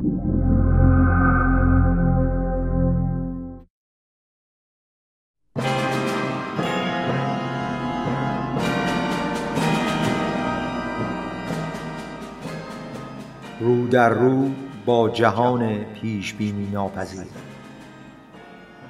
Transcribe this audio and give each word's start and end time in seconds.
رو 0.00 0.04
در 13.90 14.08
رو 14.08 14.50
با 14.86 15.10
جهان 15.10 15.84
پیش 15.84 16.34
بینی 16.34 16.70
ناپذیر. 16.72 17.26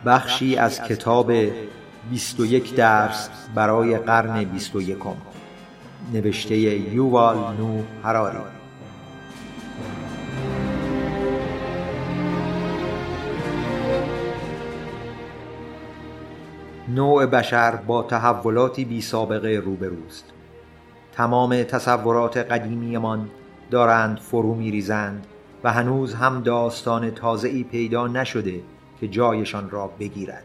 بخشی 0.07 0.57
از 0.57 0.83
کتاب 0.83 1.33
بیست 2.11 2.41
و 2.41 2.47
یک 2.47 2.75
درس 2.75 3.29
برای 3.55 3.99
قرن 3.99 4.45
بیست 4.45 4.77
و 4.77 4.83
یکم. 4.83 5.17
نوشته 6.13 6.57
یووال 6.59 7.37
نو 7.37 7.83
هراری 8.05 8.58
نوع 16.95 17.27
بشر 17.27 17.77
با 17.77 18.03
تحولاتی 18.03 18.85
بی 18.85 19.01
سابقه 19.01 19.63
روبروست. 19.65 20.25
تمام 21.13 21.63
تصورات 21.63 22.37
قدیمیمان 22.37 23.31
دارند 23.71 24.19
فرو 24.19 24.55
می 24.55 24.71
ریزند 24.71 25.27
و 25.65 25.73
هنوز 25.73 26.15
هم 26.15 26.43
داستان 26.43 27.11
تازه 27.11 27.49
ای 27.49 27.65
پیدا 27.65 28.07
نشده 28.07 28.61
که 29.01 29.09
جایشان 29.09 29.71
را 29.71 29.91
بگیرد. 30.01 30.45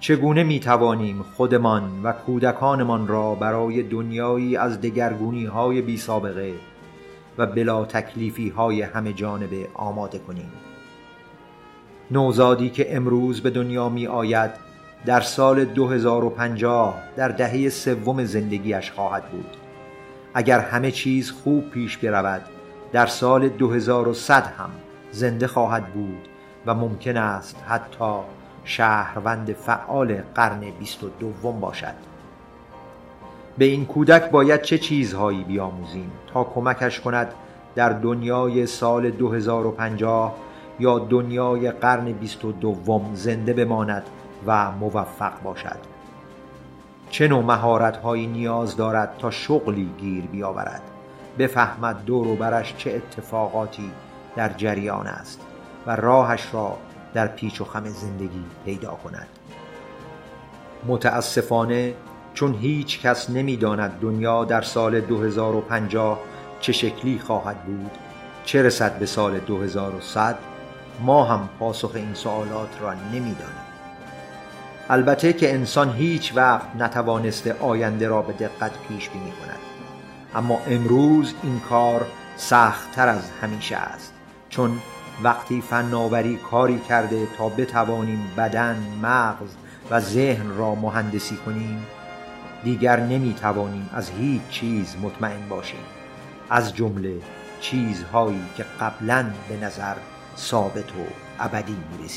چگونه 0.00 0.42
می 0.42 0.60
توانیم 0.60 1.24
خودمان 1.36 2.02
و 2.02 2.12
کودکانمان 2.12 3.08
را 3.08 3.34
برای 3.34 3.82
دنیایی 3.82 4.56
از 4.56 4.80
دگرگونی 4.80 5.44
های 5.44 5.82
بی 5.82 5.96
سابقه 5.96 6.54
و 7.38 7.46
بلا 7.46 7.84
تکلیفی 7.84 8.48
های 8.48 8.82
همه 8.82 9.12
جانبه 9.12 9.68
آماده 9.74 10.18
کنیم؟ 10.18 10.52
نوزادی 12.10 12.70
که 12.70 12.96
امروز 12.96 13.40
به 13.40 13.50
دنیا 13.50 13.88
می 13.88 14.06
آید 14.06 14.67
در 15.06 15.20
سال 15.20 15.64
2050 15.64 16.94
در 17.16 17.28
دهه 17.28 17.68
سوم 17.68 18.24
زندگیش 18.24 18.90
خواهد 18.92 19.30
بود. 19.30 19.56
اگر 20.34 20.60
همه 20.60 20.90
چیز 20.90 21.30
خوب 21.30 21.70
پیش 21.70 21.96
برود 21.96 22.42
در 22.92 23.06
سال 23.06 23.48
2100 23.48 24.46
هم 24.46 24.70
زنده 25.12 25.46
خواهد 25.46 25.86
بود 25.86 26.28
و 26.66 26.74
ممکن 26.74 27.16
است 27.16 27.56
حتی 27.68 28.14
شهروند 28.64 29.52
فعال 29.52 30.22
قرن 30.34 30.60
بیست 30.78 31.04
و 31.04 31.08
دوم 31.20 31.60
باشد. 31.60 31.94
به 33.58 33.64
این 33.64 33.86
کودک 33.86 34.30
باید 34.30 34.62
چه 34.62 34.78
چیزهایی 34.78 35.44
بیاموزیم 35.44 36.12
تا 36.32 36.44
کمکش 36.44 37.00
کند 37.00 37.34
در 37.74 37.88
دنیای 37.88 38.66
سال 38.66 39.10
2050 39.10 40.36
یا 40.80 40.98
دنیای 40.98 41.70
قرن 41.70 42.12
بیست 42.12 42.44
و 42.44 42.52
دوم 42.52 43.10
زنده 43.14 43.52
بماند 43.52 44.02
و 44.46 44.70
موفق 44.70 45.42
باشد. 45.42 45.78
چه 47.10 47.28
نوع 47.28 47.44
مهارتهایی 47.44 48.26
نیاز 48.26 48.76
دارد 48.76 49.16
تا 49.18 49.30
شغلی 49.30 49.90
گیر 49.98 50.24
بیاورد؟ 50.24 50.82
بفهمد 51.38 52.04
دور 52.04 52.26
و 52.28 52.36
برش 52.36 52.74
چه 52.76 52.90
اتفاقاتی 52.90 53.90
در 54.36 54.48
جریان 54.48 55.06
است 55.06 55.40
و 55.86 55.96
راهش 55.96 56.48
را 56.52 56.76
در 57.14 57.26
پیچ 57.26 57.60
و 57.60 57.64
خم 57.64 57.84
زندگی 57.84 58.44
پیدا 58.64 58.90
کند. 59.04 59.26
متاسفانه 60.86 61.94
چون 62.34 62.54
هیچ 62.54 63.00
کس 63.00 63.30
نمی 63.30 63.56
داند 63.56 64.00
دنیا 64.00 64.44
در 64.44 64.62
سال 64.62 65.00
2050 65.00 66.18
چه 66.60 66.72
شکلی 66.72 67.18
خواهد 67.18 67.64
بود 67.64 67.90
چه 68.44 68.62
رسد 68.62 68.98
به 68.98 69.06
سال 69.06 69.38
2100 69.38 70.38
ما 71.00 71.24
هم 71.24 71.48
پاسخ 71.58 71.90
این 71.94 72.14
سوالات 72.14 72.68
را 72.80 72.94
نمی 72.94 73.34
دانیم 73.34 73.67
البته 74.90 75.32
که 75.32 75.54
انسان 75.54 75.92
هیچ 75.92 76.32
وقت 76.36 76.76
نتوانسته 76.78 77.56
آینده 77.60 78.08
را 78.08 78.22
به 78.22 78.32
دقت 78.32 78.72
پیش 78.88 79.08
بینی 79.08 79.30
کند. 79.30 79.58
اما 80.34 80.60
امروز 80.66 81.34
این 81.42 81.60
کار 81.60 82.06
سختتر 82.36 83.08
از 83.08 83.30
همیشه 83.42 83.76
است. 83.76 84.12
چون 84.48 84.78
وقتی 85.22 85.60
فناوری 85.60 86.36
کاری 86.36 86.78
کرده 86.78 87.26
تا 87.38 87.48
بتوانیم 87.48 88.32
بدن، 88.36 88.76
مغز 89.02 89.50
و 89.90 90.00
ذهن 90.00 90.56
را 90.56 90.74
مهندسی 90.74 91.36
کنیم 91.36 91.86
دیگر 92.64 93.00
نمی 93.00 93.34
توانیم 93.34 93.90
از 93.94 94.10
هیچ 94.10 94.42
چیز 94.50 94.96
مطمئن 95.02 95.48
باشیم. 95.48 95.80
از 96.50 96.74
جمله 96.74 97.16
چیزهایی 97.60 98.44
که 98.56 98.64
قبلا 98.80 99.26
به 99.48 99.56
نظر 99.66 99.94
ثابت 100.36 100.90
و 100.90 101.04
ابدی 101.40 101.76
می 101.98 102.08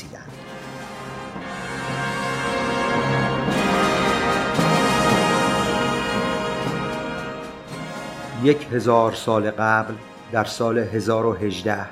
یک 8.44 8.66
هزار 8.72 9.12
سال 9.12 9.50
قبل 9.50 9.94
در 10.32 10.44
سال 10.44 10.78
1018 10.78 11.86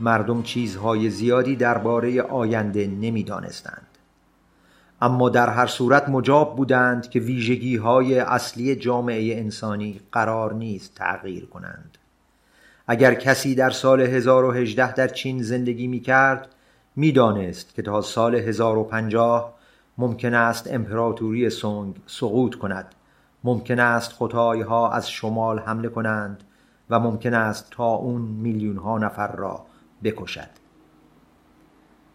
مردم 0.00 0.42
چیزهای 0.42 1.10
زیادی 1.10 1.56
درباره 1.56 2.22
آینده 2.22 2.86
نمی‌دانستند. 2.86 3.86
اما 5.00 5.28
در 5.28 5.50
هر 5.50 5.66
صورت 5.66 6.08
مجاب 6.08 6.56
بودند 6.56 7.10
که 7.10 7.20
ویژگی 7.20 7.76
های 7.76 8.18
اصلی 8.18 8.76
جامعه 8.76 9.38
انسانی 9.38 10.00
قرار 10.12 10.54
نیست 10.54 10.94
تغییر 10.94 11.46
کنند. 11.46 11.98
اگر 12.86 13.14
کسی 13.14 13.54
در 13.54 13.70
سال 13.70 14.00
1018 14.00 14.92
در 14.92 15.08
چین 15.08 15.42
زندگی 15.42 15.86
می 15.86 16.00
کرد 16.00 16.48
می 16.96 17.12
دانست 17.12 17.74
که 17.74 17.82
تا 17.82 18.02
سال 18.02 18.34
1050 18.34 19.54
ممکن 19.98 20.34
است 20.34 20.72
امپراتوری 20.72 21.50
سونگ 21.50 21.94
سقوط 22.06 22.54
کند. 22.54 22.94
ممکن 23.48 23.80
است 23.80 24.12
خدای 24.12 24.60
ها 24.60 24.90
از 24.92 25.10
شمال 25.10 25.58
حمله 25.58 25.88
کنند 25.88 26.44
و 26.90 27.00
ممکن 27.00 27.34
است 27.34 27.70
تا 27.70 27.86
اون 27.86 28.22
میلیون 28.22 28.76
ها 28.76 28.98
نفر 28.98 29.36
را 29.36 29.66
بکشد. 30.04 30.48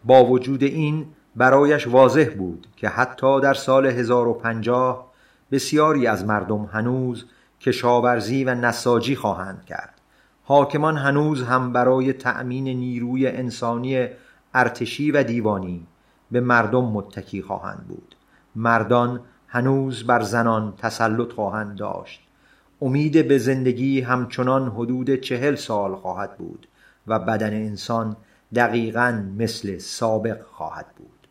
با 0.03 0.25
وجود 0.25 0.63
این 0.63 1.05
برایش 1.35 1.87
واضح 1.87 2.29
بود 2.37 2.67
که 2.75 2.89
حتی 2.89 3.41
در 3.41 3.53
سال 3.53 3.85
1050 3.85 5.11
بسیاری 5.51 6.07
از 6.07 6.25
مردم 6.25 6.69
هنوز 6.73 7.25
کشاورزی 7.61 8.43
و 8.43 8.55
نساجی 8.55 9.15
خواهند 9.15 9.65
کرد. 9.65 10.01
حاکمان 10.43 10.97
هنوز 10.97 11.43
هم 11.43 11.73
برای 11.73 12.13
تأمین 12.13 12.67
نیروی 12.67 13.27
انسانی 13.27 14.07
ارتشی 14.53 15.11
و 15.11 15.23
دیوانی 15.23 15.87
به 16.31 16.41
مردم 16.41 16.85
متکی 16.85 17.41
خواهند 17.41 17.85
بود. 17.87 18.15
مردان 18.55 19.19
هنوز 19.53 20.03
بر 20.07 20.21
زنان 20.21 20.73
تسلط 20.77 21.31
خواهند 21.31 21.77
داشت. 21.77 22.21
امید 22.81 23.27
به 23.27 23.37
زندگی 23.37 24.01
همچنان 24.01 24.67
حدود 24.69 25.15
چهل 25.15 25.55
سال 25.55 25.95
خواهد 25.95 26.37
بود 26.37 26.67
و 27.07 27.19
بدن 27.19 27.53
انسان 27.53 28.15
دقیقا 28.55 29.23
مثل 29.37 29.77
سابق 29.77 30.41
خواهد 30.51 30.85
بود. 30.97 31.27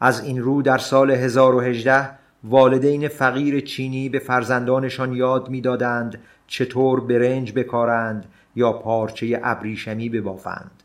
از 0.00 0.24
این 0.24 0.42
رو 0.42 0.62
در 0.62 0.78
سال 0.78 1.10
1018 1.10 2.10
والدین 2.44 3.08
فقیر 3.08 3.60
چینی 3.60 4.08
به 4.08 4.18
فرزندانشان 4.18 5.12
یاد 5.12 5.48
می‌دادند 5.48 6.18
چطور 6.46 7.00
برنج 7.00 7.52
بکارند 7.52 8.26
یا 8.56 8.72
پارچه 8.72 9.40
ابریشمی 9.44 10.08
ببافند 10.08 10.82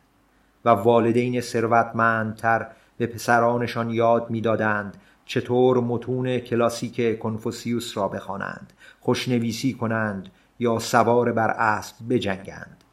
و 0.66 0.70
والدین 0.70 1.42
ثروتمندتر 1.42 2.68
به 2.98 3.08
پسرانشان 3.08 3.90
یاد 3.90 4.30
می‌دادند 4.30 4.98
چطور 5.30 5.80
متون 5.80 6.40
کلاسیک 6.40 7.20
کنفوسیوس 7.20 7.98
را 7.98 8.08
بخوانند 8.08 8.74
خوشنویسی 9.00 9.74
کنند 9.74 10.30
یا 10.60 10.80
سوار 10.80 11.32
بر 11.32 11.50
اسب 11.50 11.96
بجنگند. 12.10 12.84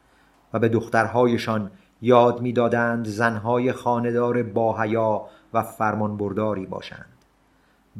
و 0.53 0.59
به 0.59 0.69
دخترهایشان 0.69 1.71
یاد 2.01 2.41
می‌دادند 2.41 3.07
زنهای 3.07 3.71
خاندار 3.71 4.43
باحیا 4.43 5.25
و 5.53 5.63
فرمانبرداری 5.63 6.65
باشند. 6.65 7.15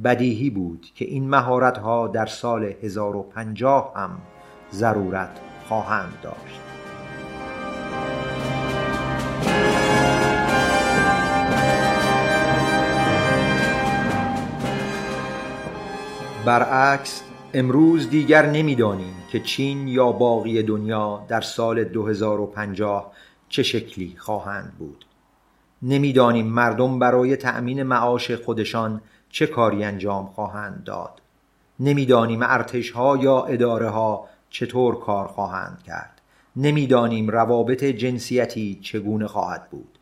بدیهی 0.04 0.50
بود 0.50 0.88
که 0.95 1.06
این 1.06 1.30
مهارتها 1.30 2.07
در 2.07 2.25
سال 2.25 2.63
1050 2.63 3.94
هم 3.95 4.22
ضرورت 4.72 5.40
خواهند 5.68 6.13
داشت. 6.24 6.67
برعکس 16.45 17.24
امروز 17.54 18.10
دیگر 18.10 18.45
نمی‌دانیم 18.45 19.13
که 19.31 19.39
چین 19.39 19.88
یا 19.88 20.12
باقی 20.12 20.63
دنیا 20.63 21.25
در 21.28 21.42
سال 21.42 21.84
2050 21.84 23.12
چه 23.50 23.63
شکلی 23.63 24.16
خواهند 24.18 24.74
بود. 24.80 25.06
نمی‌دانیم 25.81 26.48
مردم 26.48 27.00
برای 27.00 27.36
تأمین 27.36 27.84
معاش 27.84 28.31
خودشان 28.31 29.01
چه 29.30 29.48
کاری 29.48 29.84
انجام 29.84 30.25
خواهند 30.25 30.84
داد. 30.84 31.22
نمی‌دانیم 31.80 32.40
ارتش 32.44 32.92
ها 32.92 33.18
یا 33.18 33.42
اداره 33.44 33.90
ها 33.90 34.28
چطور 34.50 35.00
کار 35.00 35.28
خواهند 35.28 35.83
کرد. 35.88 36.22
نمی‌دانیم 36.56 37.30
روابط 37.30 37.83
جنسیتی 37.83 38.80
چگونه 38.81 39.28
خواهد 39.28 39.69
بود. 39.69 40.00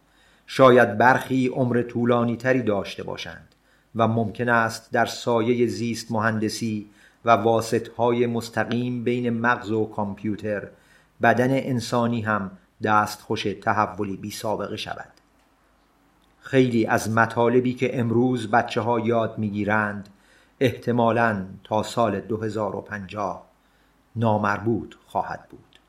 شاید 0.47 0.97
برخی 0.97 1.47
عمر 1.47 1.81
طولانی 1.81 2.37
تری 2.37 2.61
داشته 2.61 3.03
باشند. 3.03 3.54
و 3.95 4.07
ممکن 4.07 4.49
است 4.49 4.91
در 4.91 5.05
سایه 5.05 5.67
زیست 5.67 6.11
مهندسی 6.11 6.89
و 7.25 7.29
واسط 7.29 7.87
های 7.87 8.27
مستقیم 8.27 9.03
بین 9.03 9.29
مغز 9.29 9.71
و 9.71 9.85
کامپیوتر 9.85 10.67
بدن 11.21 11.51
انسانی 11.51 12.21
هم 12.21 12.51
دستخوش 12.83 13.43
تحولی 13.43 14.17
بی 14.17 14.31
سابقه 14.31 14.77
شود. 14.77 15.11
خیلی 16.39 16.85
از 16.85 17.09
مطالبی 17.09 17.73
که 17.73 17.99
امروز 17.99 18.51
بچه 18.51 18.81
ها 18.81 18.99
یاد 18.99 19.37
می‌گیرند 19.37 20.09
احتمالاً 20.59 21.45
تا 21.63 21.83
سال 21.83 22.19
2050 22.19 23.45
نامربوط 24.15 24.95
خواهد 25.07 25.47
بود. 25.49 25.79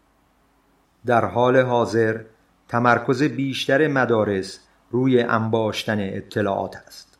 در 1.06 1.24
حال 1.24 1.56
حاضر 1.56 2.20
تمرکز 2.68 3.22
بیشتر 3.22 3.88
مدارس 3.88 4.60
روی 4.90 5.22
انباشتن 5.22 5.96
اطلاعات 6.00 6.76
است. 6.76 7.15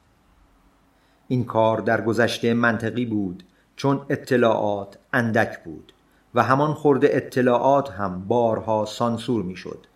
این 1.29 1.45
کار 1.45 1.81
در 1.81 2.01
گذشته 2.01 2.55
منطقی 2.55 3.07
بود 3.07 3.45
چون 3.77 4.07
اطلاعات 4.11 4.99
اندک 5.13 5.65
بود 5.65 5.93
و 6.35 6.43
همان 6.43 6.75
خورده 6.75 7.09
اطلاعات 7.13 7.91
هم 7.91 8.25
بارها 8.29 8.85
سانسور 8.85 9.43
می‌شد. 9.43 9.87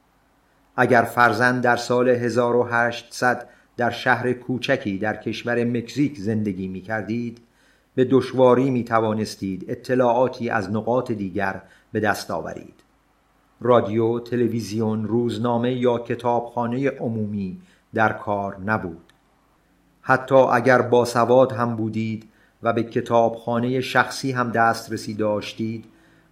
اگر 0.76 1.02
فرزند 1.02 1.62
در 1.62 1.76
سال 1.76 2.08
1800 2.08 3.48
در 3.76 3.90
شهر 3.90 4.32
کوچکی 4.32 4.98
در 4.98 5.16
کشور 5.16 5.64
مکزیک 5.64 6.18
زندگی 6.18 6.68
می 6.68 6.80
کردید 6.80 7.40
به 7.94 8.04
دشواری 8.04 8.70
می 8.70 8.84
توانستید 8.84 9.64
اطلاعاتی 9.68 10.50
از 10.50 10.70
نقاط 10.70 11.12
دیگر 11.12 11.62
به 11.92 12.00
دست 12.00 12.30
آورید 12.30 12.74
رادیو، 13.60 14.20
تلویزیون، 14.20 15.04
روزنامه 15.04 15.72
یا 15.72 15.98
کتابخانه 15.98 16.90
عمومی 16.90 17.60
در 17.94 18.12
کار 18.12 18.60
نبود 18.60 19.09
حتی 20.02 20.34
اگر 20.34 20.82
باسواد 20.82 21.52
هم 21.52 21.76
بودید 21.76 22.28
و 22.62 22.72
به 22.72 22.82
کتابخانه 22.82 23.80
شخصی 23.80 24.32
هم 24.32 24.50
دسترسی 24.50 25.14
داشتید 25.14 25.84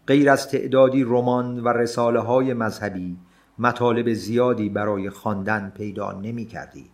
غیر 0.07 0.31
از 0.31 0.49
تعدادی 0.49 1.05
رمان 1.05 1.61
و 1.61 1.69
رساله 1.69 2.21
های 2.21 2.55
مذهبی 2.55 3.17
مطالب 3.59 4.13
زیادی 4.13 4.69
برای 4.69 5.11
خواندن 5.11 5.73
پیدا 5.77 6.13
نمی 6.13 6.45
کردید. 6.45 6.91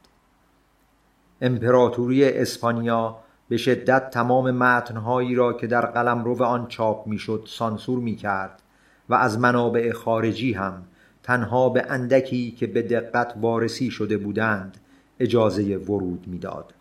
امپراتوری 1.40 2.24
اسپانیا 2.24 3.16
به 3.48 3.56
شدت 3.56 4.10
تمام 4.10 4.50
متنهایی 4.50 5.34
را 5.34 5.52
که 5.52 5.66
در 5.66 5.86
قلمرو 5.86 6.42
آن 6.42 6.66
چاپ 6.68 7.06
می‌شد 7.06 7.44
سانسور 7.50 7.98
می 7.98 8.16
کرد 8.16 8.62
و 9.08 9.14
از 9.14 9.38
منابع 9.38 9.92
خارجی 9.92 10.52
هم 10.52 10.82
تنها 11.22 11.68
به 11.68 11.86
اندکی 11.88 12.50
که 12.50 12.66
به 12.66 12.82
دقت 12.82 13.34
وارسی 13.40 13.90
شده 13.90 14.16
بودند 14.16 14.76
اجازه 15.20 15.76
ورود 15.76 16.24
می‌داد. 16.26 16.74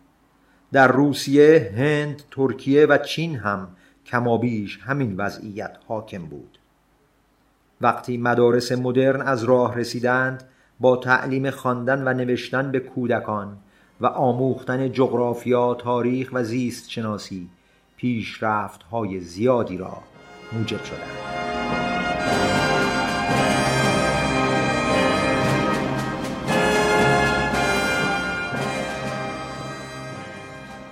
در 0.72 0.92
روسیه، 0.92 1.72
هند، 1.76 2.22
ترکیه 2.30 2.86
و 2.86 2.98
چین 2.98 3.36
هم 3.36 3.68
کمابیش 4.06 4.78
همین 4.82 5.16
وضعیت 5.16 5.76
حاکم 5.86 6.22
بود. 6.22 6.58
وقتی 7.80 8.16
مدارس 8.16 8.72
مدرن 8.72 9.20
از 9.20 9.44
راه 9.44 9.78
رسیدند 9.78 10.44
با 10.80 10.96
تعلیم 10.96 11.50
خواندن 11.50 12.08
و 12.08 12.12
نوشتن 12.14 12.72
به 12.72 12.80
کودکان 12.80 13.56
و 14.00 14.06
آموختن 14.06 14.92
جغرافیا، 14.92 15.74
تاریخ 15.74 16.30
و 16.32 16.44
زیست 16.44 16.90
شناسی 16.90 17.48
پیشرفت 17.96 18.82
های 18.82 19.20
زیادی 19.20 19.76
را 19.76 19.98
موجب 20.52 20.84
شدند. 20.84 21.63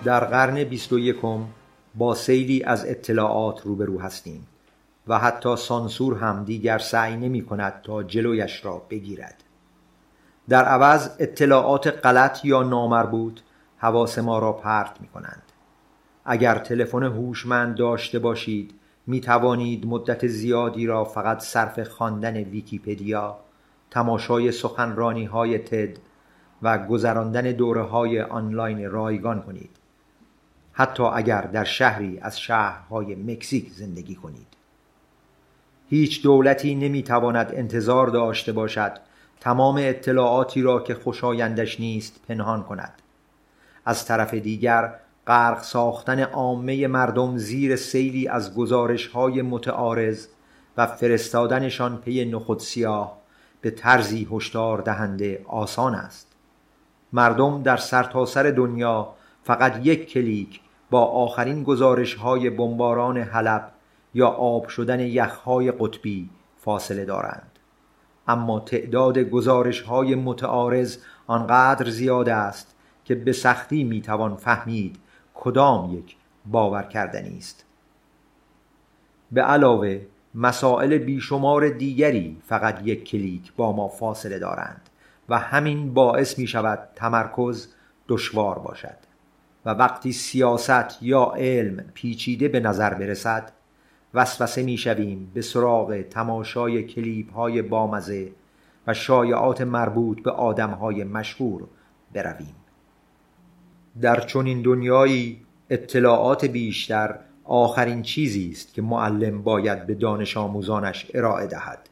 در 0.05 0.25
قرن 0.25 0.65
بیست 0.65 0.93
و 0.93 0.99
یکم 0.99 1.45
با 1.95 2.15
سیلی 2.15 2.63
از 2.65 2.87
اطلاعات 2.87 3.61
روبرو 3.61 4.01
هستیم 4.01 4.47
و 5.09 5.19
حتی 5.19 5.57
سانسور 5.57 6.19
هم 6.19 6.45
دیگر 6.45 6.79
سعی 6.79 7.17
نمی 7.17 7.45
کند 7.45 7.83
تا 7.83 8.03
جلویش 8.03 8.65
را 8.65 8.83
بگیرد. 8.91 9.45
در 10.49 10.65
عوض 10.65 11.11
اطلاعات 11.19 11.87
غلط 12.07 12.45
یا 12.45 12.63
نامربوط 12.63 13.41
حواس 13.77 14.19
ما 14.19 14.39
را 14.39 14.53
پرت 14.53 15.01
می 15.01 15.09
کنند. 15.09 15.43
اگر 16.25 16.59
تلفن 16.59 17.03
هوشمند 17.03 17.77
داشته 17.77 18.19
باشید 18.19 18.75
می 19.07 19.21
توانید 19.21 19.87
مدت 19.87 20.27
زیادی 20.27 20.87
را 20.87 21.05
فقط 21.05 21.41
صرف 21.41 21.89
خواندن 21.89 22.37
ویکیپدیا 22.37 23.37
تماشای 23.91 24.53
سخنرانی 24.53 25.25
های 25.25 25.59
تد 25.59 25.99
و 26.63 26.79
گذراندن 26.79 27.43
دوره 27.43 27.83
های 27.83 28.21
آنلاین 28.21 28.91
رایگان 28.91 29.43
کنید. 29.43 29.82
حتی 30.73 31.03
اگر 31.03 31.43
در 31.43 31.65
شهری 31.65 32.19
از 32.21 32.41
شهرهای 32.41 33.15
مکزیک 33.15 33.71
زندگی 33.71 34.15
کنید. 34.15 34.47
هیچ 35.89 36.23
دولتی 36.23 36.75
نمی‌تواند 36.75 37.53
انتظار 37.55 38.07
داشته 38.07 38.53
باشد 38.53 38.93
تمام 39.41 39.77
اطلاعاتی 39.79 40.63
را 40.63 40.81
که 40.81 40.95
خوشایندش 40.95 41.81
نیست 41.81 42.21
پنهان 42.29 42.63
کند. 42.63 42.93
از 43.85 44.07
طرف 44.07 44.35
دیگر 44.35 44.95
غرق 45.27 45.63
ساختن 45.63 46.21
عامه 46.21 46.87
مردم 46.87 47.39
زیر 47.39 47.77
سیلی 47.77 48.29
از 48.29 48.55
گزارش 48.55 49.07
های 49.07 49.43
متعارض 49.43 50.27
و 50.77 50.87
فرستادنشان 50.87 51.97
پی 51.97 52.25
نخود 52.25 52.61
سیاه 52.61 53.19
به 53.61 53.71
طرزی 53.71 54.29
هشدار 54.33 54.81
دهنده 54.81 55.45
آسان 55.47 55.95
است. 55.95 56.27
مردم 57.13 57.63
در 57.63 57.77
سرتاسر 57.77 58.43
سر 58.43 58.51
دنیا 58.51 59.15
فقط 59.45 59.87
یک 59.87 60.13
کلیک 60.13 60.61
با 60.93 61.05
آخرین 61.05 61.63
گزارش 61.63 62.15
های 62.15 62.51
بمباران 62.51 63.19
حلب 63.19 63.73
یا 64.15 64.29
آب 64.29 64.69
شدن 64.69 65.01
یخهای 65.01 65.71
قطبی 65.71 66.31
فاصله 66.57 67.05
دارند. 67.05 67.59
اما 68.29 68.61
تعداد 68.61 69.19
گزارش 69.19 69.81
های 69.81 70.15
متعارض 70.15 70.99
آنقدر 71.27 71.91
زیاد 71.91 72.29
است 72.29 72.75
که 73.05 73.15
به 73.15 73.33
سختی 73.33 73.85
می‌توان 73.85 74.37
فهمید 74.37 74.99
کدام 75.35 75.99
یک 75.99 76.17
باور 76.47 76.83
کردنی 76.83 77.39
است 77.39 77.65
به 79.33 79.43
علاوه 79.43 80.01
مسائل 80.35 80.99
بیشمار 80.99 81.69
دیگری 81.69 82.37
فقط 82.45 82.81
یک 82.85 83.05
کلیک 83.05 83.53
با 83.57 83.73
ما 83.73 83.89
فاصله 83.89 84.39
دارند 84.39 84.91
و 85.29 85.39
همین 85.39 85.95
باعث 85.95 86.39
می 86.39 86.47
شود 86.47 86.89
تمرکز 86.95 87.69
دشوار 88.09 88.59
باشد. 88.59 89.12
و 89.67 89.71
وقتی 89.71 90.13
سیاست 90.13 91.03
یا 91.03 91.33
علم 91.37 91.85
پیچیده 91.95 92.49
به 92.49 92.61
نظر 92.61 92.95
برسد 92.95 93.53
وسوسه 94.15 94.63
می‌شویم 94.63 95.31
به 95.35 95.43
سراغ 95.43 96.03
تماشای 96.03 96.83
کلیپ 96.83 97.33
های 97.33 97.63
بامزه 97.63 98.33
و 98.87 98.95
شایعات 98.95 99.61
مربوط 99.61 100.23
به 100.23 100.31
آدم 100.31 100.71
های 100.71 101.05
مشهور 101.05 101.63
برویم. 102.13 102.55
در 104.01 104.21
چنین 104.21 104.63
دنیایی 104.63 105.41
اطلاعات 105.71 106.45
بیشتر 106.45 107.19
آخرین 107.45 108.03
چیزی 108.03 108.51
است 108.51 108.75
که 108.75 108.83
معلم 108.83 109.43
باید 109.43 109.87
به 109.87 109.95
دانش 109.95 110.37
آموزانش 110.37 111.07
ارائه 111.15 111.47
دهد. 111.47 111.89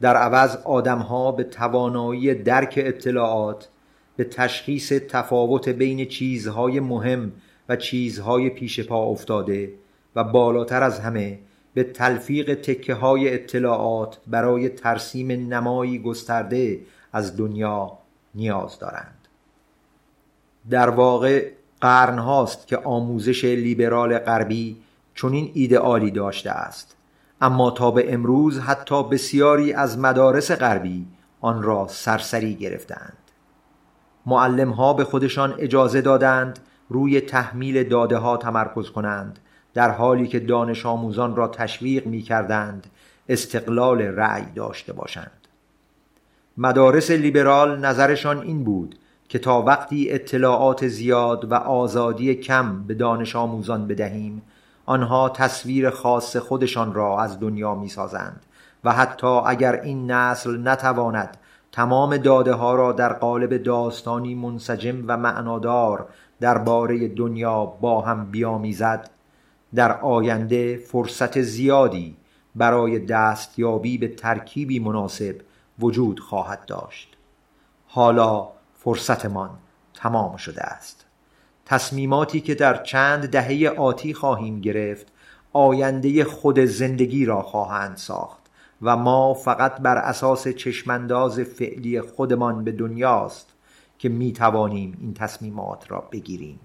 در 0.00 0.16
عوض 0.16 0.56
آدمها 0.56 1.32
به 1.32 1.44
توانایی 1.44 2.34
درک 2.34 2.74
اطلاعات 2.76 3.68
به 4.16 4.24
تشخیص 4.24 4.92
تفاوت 4.92 5.68
بین 5.68 6.04
چیزهای 6.04 6.80
مهم 6.80 7.32
و 7.68 7.76
چیزهای 7.76 8.50
پیش 8.50 8.80
پا 8.80 9.04
افتاده 9.04 9.74
و 10.16 10.24
بالاتر 10.24 10.82
از 10.82 11.00
همه 11.00 11.38
به 11.74 11.84
تلفیق 11.84 12.54
تکه 12.54 12.94
های 12.94 13.34
اطلاعات 13.34 14.18
برای 14.26 14.68
ترسیم 14.68 15.30
نمایی 15.54 15.98
گسترده 15.98 16.80
از 17.12 17.36
دنیا 17.36 17.98
نیاز 18.34 18.78
دارند. 18.78 19.28
در 20.70 20.90
واقع 20.90 21.50
قرن 21.80 22.18
هاست 22.18 22.66
که 22.66 22.76
آموزش 22.76 23.44
لیبرال 23.44 24.18
غربی 24.18 24.76
چنین 25.14 25.50
ایدئالی 25.54 26.10
داشته 26.10 26.50
است. 26.50 26.96
اما 27.40 27.70
تا 27.70 27.90
به 27.90 28.14
امروز 28.14 28.58
حتی 28.58 29.02
بسیاری 29.02 29.72
از 29.72 29.98
مدارس 29.98 30.50
غربی 30.50 31.06
آن 31.40 31.62
را 31.62 31.86
سرسری 31.88 32.54
گرفتند 32.54 33.21
معلم 34.26 34.70
ها 34.70 34.92
به 34.92 35.04
خودشان 35.04 35.54
اجازه 35.58 36.00
دادند 36.00 36.58
روی 36.88 37.20
تحمیل 37.20 37.88
داده 37.88 38.16
ها 38.16 38.36
تمرکز 38.36 38.90
کنند 38.90 39.38
در 39.74 39.90
حالی 39.90 40.26
که 40.26 40.40
دانش 40.40 40.86
آموزان 40.86 41.36
را 41.36 41.48
تشویق 41.48 42.06
می 42.06 42.22
کردند 42.22 42.86
استقلال 43.28 44.02
رأی 44.02 44.44
داشته 44.54 44.92
باشند. 44.92 45.30
مدارس 46.56 47.10
لیبرال 47.10 47.78
نظرشان 47.78 48.38
این 48.38 48.64
بود 48.64 48.98
که 49.28 49.38
تا 49.38 49.62
وقتی 49.62 50.10
اطلاعات 50.10 50.88
زیاد 50.88 51.52
و 51.52 51.54
آزادی 51.54 52.34
کم 52.34 52.82
به 52.82 52.94
دانش 52.94 53.36
آموزان 53.36 53.86
بدهیم 53.86 54.42
آنها 54.86 55.28
تصویر 55.28 55.90
خاص 55.90 56.36
خودشان 56.36 56.94
را 56.94 57.20
از 57.20 57.40
دنیا 57.40 57.74
می 57.74 57.88
سازند 57.88 58.40
و 58.84 58.92
حتی 58.92 59.26
اگر 59.26 59.80
این 59.80 60.10
نسل 60.10 60.68
نتواند 60.68 61.36
تمام 61.72 62.16
داده 62.16 62.52
ها 62.52 62.74
را 62.74 62.92
در 62.92 63.12
قالب 63.12 63.56
داستانی 63.56 64.34
منسجم 64.34 65.04
و 65.06 65.16
معنادار 65.16 66.08
درباره 66.40 67.08
دنیا 67.08 67.64
با 67.64 68.00
هم 68.00 68.30
بیامیزد. 68.30 69.10
در 69.74 70.00
آینده 70.00 70.76
فرصت 70.76 71.40
زیادی 71.40 72.16
برای 72.54 72.98
دستیابی 72.98 73.98
به 73.98 74.08
ترکیبی 74.08 74.78
مناسب 74.78 75.36
وجود 75.78 76.20
خواهد 76.20 76.66
داشت. 76.66 77.16
حالا 77.86 78.48
فرصتمان 78.74 79.50
تمام 79.94 80.36
شده 80.36 80.62
است. 80.62 81.06
تصمیماتی 81.66 82.40
که 82.40 82.54
در 82.54 82.82
چند 82.82 83.26
دهه 83.26 83.74
آتی 83.78 84.14
خواهیم 84.14 84.60
گرفت 84.60 85.06
آینده 85.52 86.24
خود 86.24 86.60
زندگی 86.60 87.24
را 87.24 87.42
خواهند 87.42 87.96
ساخت. 87.96 88.41
و 88.82 88.96
ما 88.96 89.34
فقط 89.34 89.80
بر 89.80 89.96
اساس 89.96 90.48
چشمانداز 90.48 91.40
فعلی 91.40 92.00
خودمان 92.00 92.64
به 92.64 92.72
دنیاست 92.72 93.48
که 93.98 94.08
می 94.08 94.32
توانیم 94.32 94.98
این 95.00 95.14
تصمیمات 95.14 95.90
را 95.90 96.00
بگیریم. 96.12 96.60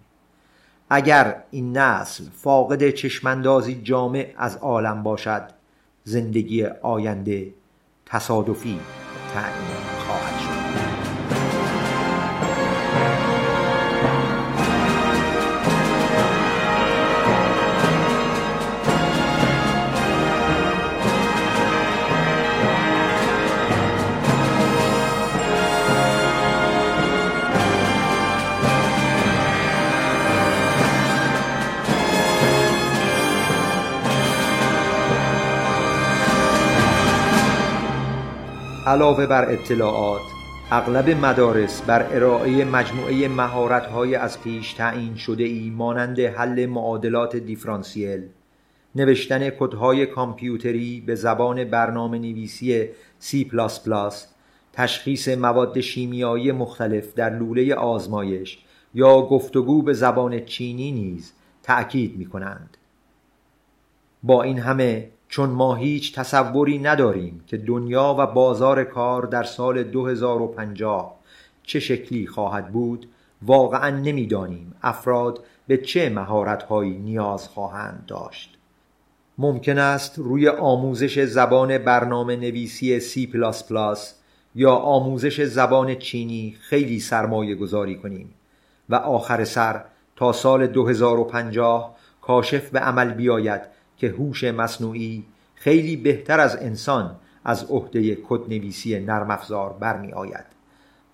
اگر 0.90 1.44
این 1.52 1.78
نسل 1.78 2.24
فاقد 2.34 2.90
چشماندازی 2.90 3.82
جامع 3.84 4.34
از 4.38 4.58
عالم 4.58 5.04
باشد 5.04 5.50
زندگی 6.04 6.66
آینده 6.66 7.54
تصادفی 8.06 8.80
تعیین 9.34 9.68
خواهد 10.06 10.27
علاوه 38.88 39.26
بر 39.26 39.52
اطلاعات 39.52 40.22
اغلب 40.72 41.10
مدارس 41.10 41.82
بر 41.82 42.16
ارائه 42.16 42.66
مجموعه 42.66 43.28
مهارت‌های 43.28 44.16
از 44.16 44.42
پیش 44.42 44.74
تعیین 44.74 45.16
شده 45.16 45.44
ای 45.44 45.70
مانند 45.70 46.20
حل 46.20 46.66
معادلات 46.66 47.36
دیفرانسیل 47.36 48.24
نوشتن 48.96 49.50
کدهای 49.50 50.06
کامپیوتری 50.06 51.04
به 51.06 51.16
زبان 51.16 51.64
برنامه 51.64 52.20
نویسی 52.20 52.86
C++, 53.22 53.46
تشخیص 54.74 55.28
مواد 55.28 55.80
شیمیایی 55.80 56.52
مختلف 56.52 57.14
در 57.14 57.30
لوله 57.30 57.76
آزمایش 57.76 58.60
یا 58.94 59.22
گفتگو 59.22 59.82
به 59.82 59.94
زبان 59.94 60.46
چینی 60.46 60.92
نیز 60.92 61.34
تأکید 61.64 62.18
می 62.18 62.26
کنند. 62.26 62.78
با 64.24 64.44
این 64.44 64.60
همه 64.60 65.10
چون 65.30 65.50
ما 65.50 65.76
هیچ 65.76 66.16
تصوری 66.16 66.80
نداریم 66.80 67.44
که 67.48 67.58
دنیا 67.58 68.16
و 68.20 68.28
بازار 68.28 68.84
کار 68.84 69.26
در 69.26 69.44
سال 69.44 69.84
2050 69.84 71.16
چه 71.64 71.80
شکلی 71.80 72.28
خواهد 72.28 72.72
بود 72.72 73.10
واقعا 73.42 73.90
نمی‌دانیم. 73.90 74.76
افراد 74.84 75.44
به 75.68 75.78
چه 75.78 76.10
مهارت‌هایی 76.10 76.98
نیاز 76.98 77.48
خواهند 77.48 78.04
داشت. 78.08 78.58
ممکن 79.38 79.78
است 79.78 80.20
روی 80.20 80.50
آموزش 80.50 81.20
زبان 81.20 81.78
برنامه 81.78 82.36
نویسی 82.36 83.00
C++ 83.00 83.28
یا 84.56 84.76
آموزش 84.76 85.42
زبان 85.42 85.96
چینی 85.96 86.56
خیلی 86.62 87.00
سرمایه 87.00 87.56
گذاری 87.56 87.96
کنیم 87.96 88.34
و 88.90 88.96
آخر 88.96 89.44
سر 89.44 89.84
تا 90.16 90.32
سال 90.32 90.68
2050 90.68 91.96
کاشف 92.22 92.70
به 92.70 92.80
عمل 92.80 93.14
بیاید 93.14 93.62
که 93.98 94.08
هوش 94.08 94.44
مصنوعی 94.44 95.24
خیلی 95.56 95.96
بهتر 95.96 96.40
از 96.40 96.56
انسان 96.56 97.16
از 97.46 97.64
عهده 97.64 98.16
کدنویسی 98.16 99.00
نرم 99.00 99.32
افزار 99.32 99.74
برمی 99.80 100.14
آید 100.14 100.46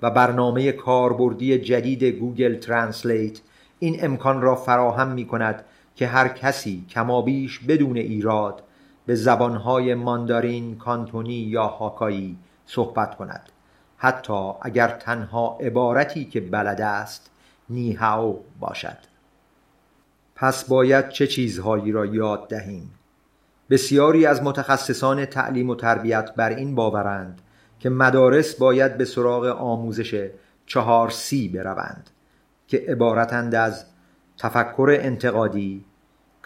و 0.02 0.12
برنامه 0.12 0.72
کاربردی 0.72 1.58
جدید 1.58 2.04
گوگل 2.04 2.56
ترنسلیت 2.56 3.40
این 3.80 4.06
امکان 4.06 4.42
را 4.42 4.56
فراهم 4.56 5.12
می 5.12 5.26
کند 5.26 5.66
که 5.96 6.08
هر 6.08 6.28
کسی 6.28 6.86
کمابیش 6.90 7.60
بدون 7.60 7.98
ایراد 7.98 8.64
به 9.06 9.16
زبانهای 9.16 9.96
ماندارین، 9.96 10.78
کانتونی 10.78 11.34
یا 11.34 11.68
هاکایی 11.68 12.38
صحبت 12.66 13.16
کند. 13.16 13.50
حتی 13.98 14.52
اگر 14.62 14.88
تنها 14.88 15.58
عبارتی 15.62 16.26
که 16.26 16.42
بلد 16.42 16.82
است 16.82 17.32
نیهاو 17.70 18.44
باشد. 18.60 19.13
پس 20.36 20.64
باید 20.64 21.10
چه 21.10 21.28
چیزهایی 21.28 21.92
را 21.92 22.06
یاد 22.06 22.48
دهیم؟ 22.48 22.92
بسیاری 23.70 24.26
از 24.26 24.44
متخصصان 24.44 25.26
تعلیم 25.26 25.70
و 25.70 25.76
تربیت 25.76 26.36
بر 26.36 26.50
این 26.50 26.76
باورند 26.76 27.42
که 27.80 27.90
مدارس 27.90 28.56
باید 28.56 28.98
به 28.98 29.06
سراغ 29.06 29.46
آموزش 29.46 30.30
چهار 30.66 31.10
سی 31.10 31.50
بروند 31.50 32.10
که 32.68 32.86
عبارتند 32.88 33.56
از 33.56 33.86
تفکر 34.38 34.98
انتقادی 35.00 35.86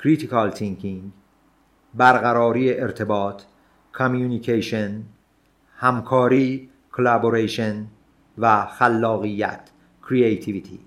critical 0.01 0.55
thinking 0.55 1.11
برقراری 1.93 2.79
ارتباط 2.79 3.41
communication 3.93 4.91
همکاری 5.77 6.69
collaboration 6.93 7.75
و 8.37 8.65
خلاقیت 8.65 9.69
creativity. 10.03 10.86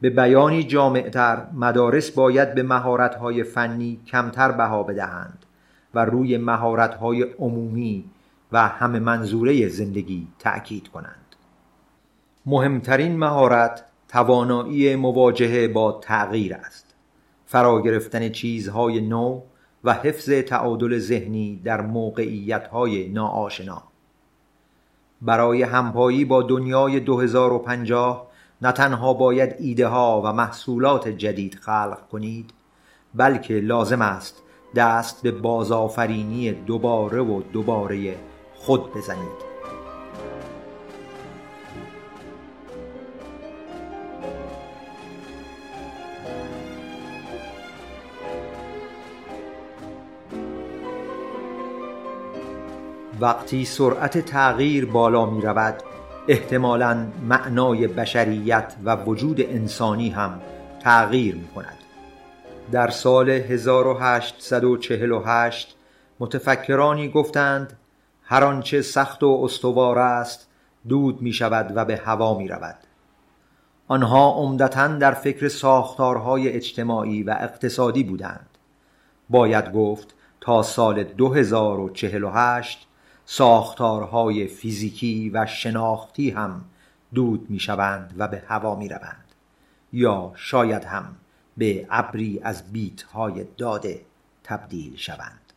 به 0.00 0.10
بیانی 0.10 0.62
جامعتر 0.62 1.46
مدارس 1.54 2.10
باید 2.10 2.54
به 2.54 2.62
مهارت‌های 2.62 3.42
فنی 3.42 4.00
کمتر 4.06 4.52
بها 4.52 4.82
بدهند 4.82 5.46
و 5.94 6.04
روی 6.04 6.38
مهارت‌های 6.38 7.22
عمومی 7.22 8.04
و 8.52 8.68
همه 8.68 8.98
منظوره 8.98 9.68
زندگی 9.68 10.28
تأکید 10.38 10.88
کنند. 10.88 11.36
مهمترین 12.46 13.18
مهارت 13.18 13.84
توانایی 14.08 14.96
مواجهه 14.96 15.68
با 15.68 16.00
تغییر 16.02 16.54
است. 16.54 16.94
فرا 17.46 17.82
گرفتن 17.82 18.28
چیزهای 18.28 19.00
نو 19.00 19.40
و 19.84 19.92
حفظ 19.92 20.30
تعادل 20.30 20.98
ذهنی 20.98 21.60
در 21.64 21.80
موقعیت‌های 21.80 23.08
ناآشنا. 23.08 23.82
برای 25.22 25.62
همپایی 25.62 26.24
با 26.24 26.42
دنیای 26.42 27.00
2050 27.00 28.29
نه 28.62 28.72
تنها 28.72 29.14
باید 29.14 29.54
ایده 29.58 29.86
ها 29.86 30.22
و 30.24 30.32
محصولات 30.32 31.08
جدید 31.08 31.54
خلق 31.54 31.98
کنید 32.12 32.50
بلکه 33.14 33.54
لازم 33.54 34.02
است 34.02 34.42
دست 34.74 35.22
به 35.22 35.30
بازآفرینی 35.30 36.52
دوباره 36.52 37.20
و 37.20 37.42
دوباره 37.42 38.16
خود 38.54 38.94
بزنید. 38.94 39.50
وقتی 53.20 53.64
سرعت 53.64 54.18
تغییر 54.18 54.86
بالا 54.86 55.26
می 55.26 55.40
رود 55.40 55.89
احتمالا 56.30 57.06
معنای 57.22 57.86
بشریت 57.86 58.76
و 58.84 58.96
وجود 58.96 59.40
انسانی 59.40 60.10
هم 60.10 60.40
تغییر 60.80 61.34
می 61.34 61.48
کند 61.48 61.78
در 62.72 62.90
سال 62.90 63.30
1848 63.30 65.76
متفکرانی 66.20 67.08
گفتند 67.08 67.78
هر 68.22 68.44
آنچه 68.44 68.82
سخت 68.82 69.22
و 69.22 69.40
استوار 69.44 69.98
است 69.98 70.48
دود 70.88 71.22
می 71.22 71.32
شود 71.32 71.72
و 71.74 71.84
به 71.84 71.96
هوا 71.96 72.38
می 72.38 72.48
رود 72.48 72.78
آنها 73.88 74.30
عمدتا 74.30 74.86
در 74.86 75.12
فکر 75.12 75.48
ساختارهای 75.48 76.48
اجتماعی 76.48 77.22
و 77.22 77.36
اقتصادی 77.40 78.04
بودند. 78.04 78.48
باید 79.30 79.72
گفت 79.72 80.14
تا 80.40 80.62
سال 80.62 81.04
2048 81.04 82.86
ساختارهای 83.32 84.46
فیزیکی 84.46 85.30
و 85.34 85.46
شناختی 85.46 86.30
هم 86.30 86.64
دود 87.14 87.50
می 87.50 87.58
شوند 87.58 88.14
و 88.18 88.28
به 88.28 88.42
هوا 88.48 88.76
می 88.76 88.88
روند 88.88 89.24
یا 89.92 90.32
شاید 90.34 90.84
هم 90.84 91.04
به 91.56 91.86
ابری 91.90 92.40
از 92.42 92.72
بیت 92.72 93.02
های 93.02 93.44
داده 93.56 94.00
تبدیل 94.44 94.96
شوند. 94.96 95.52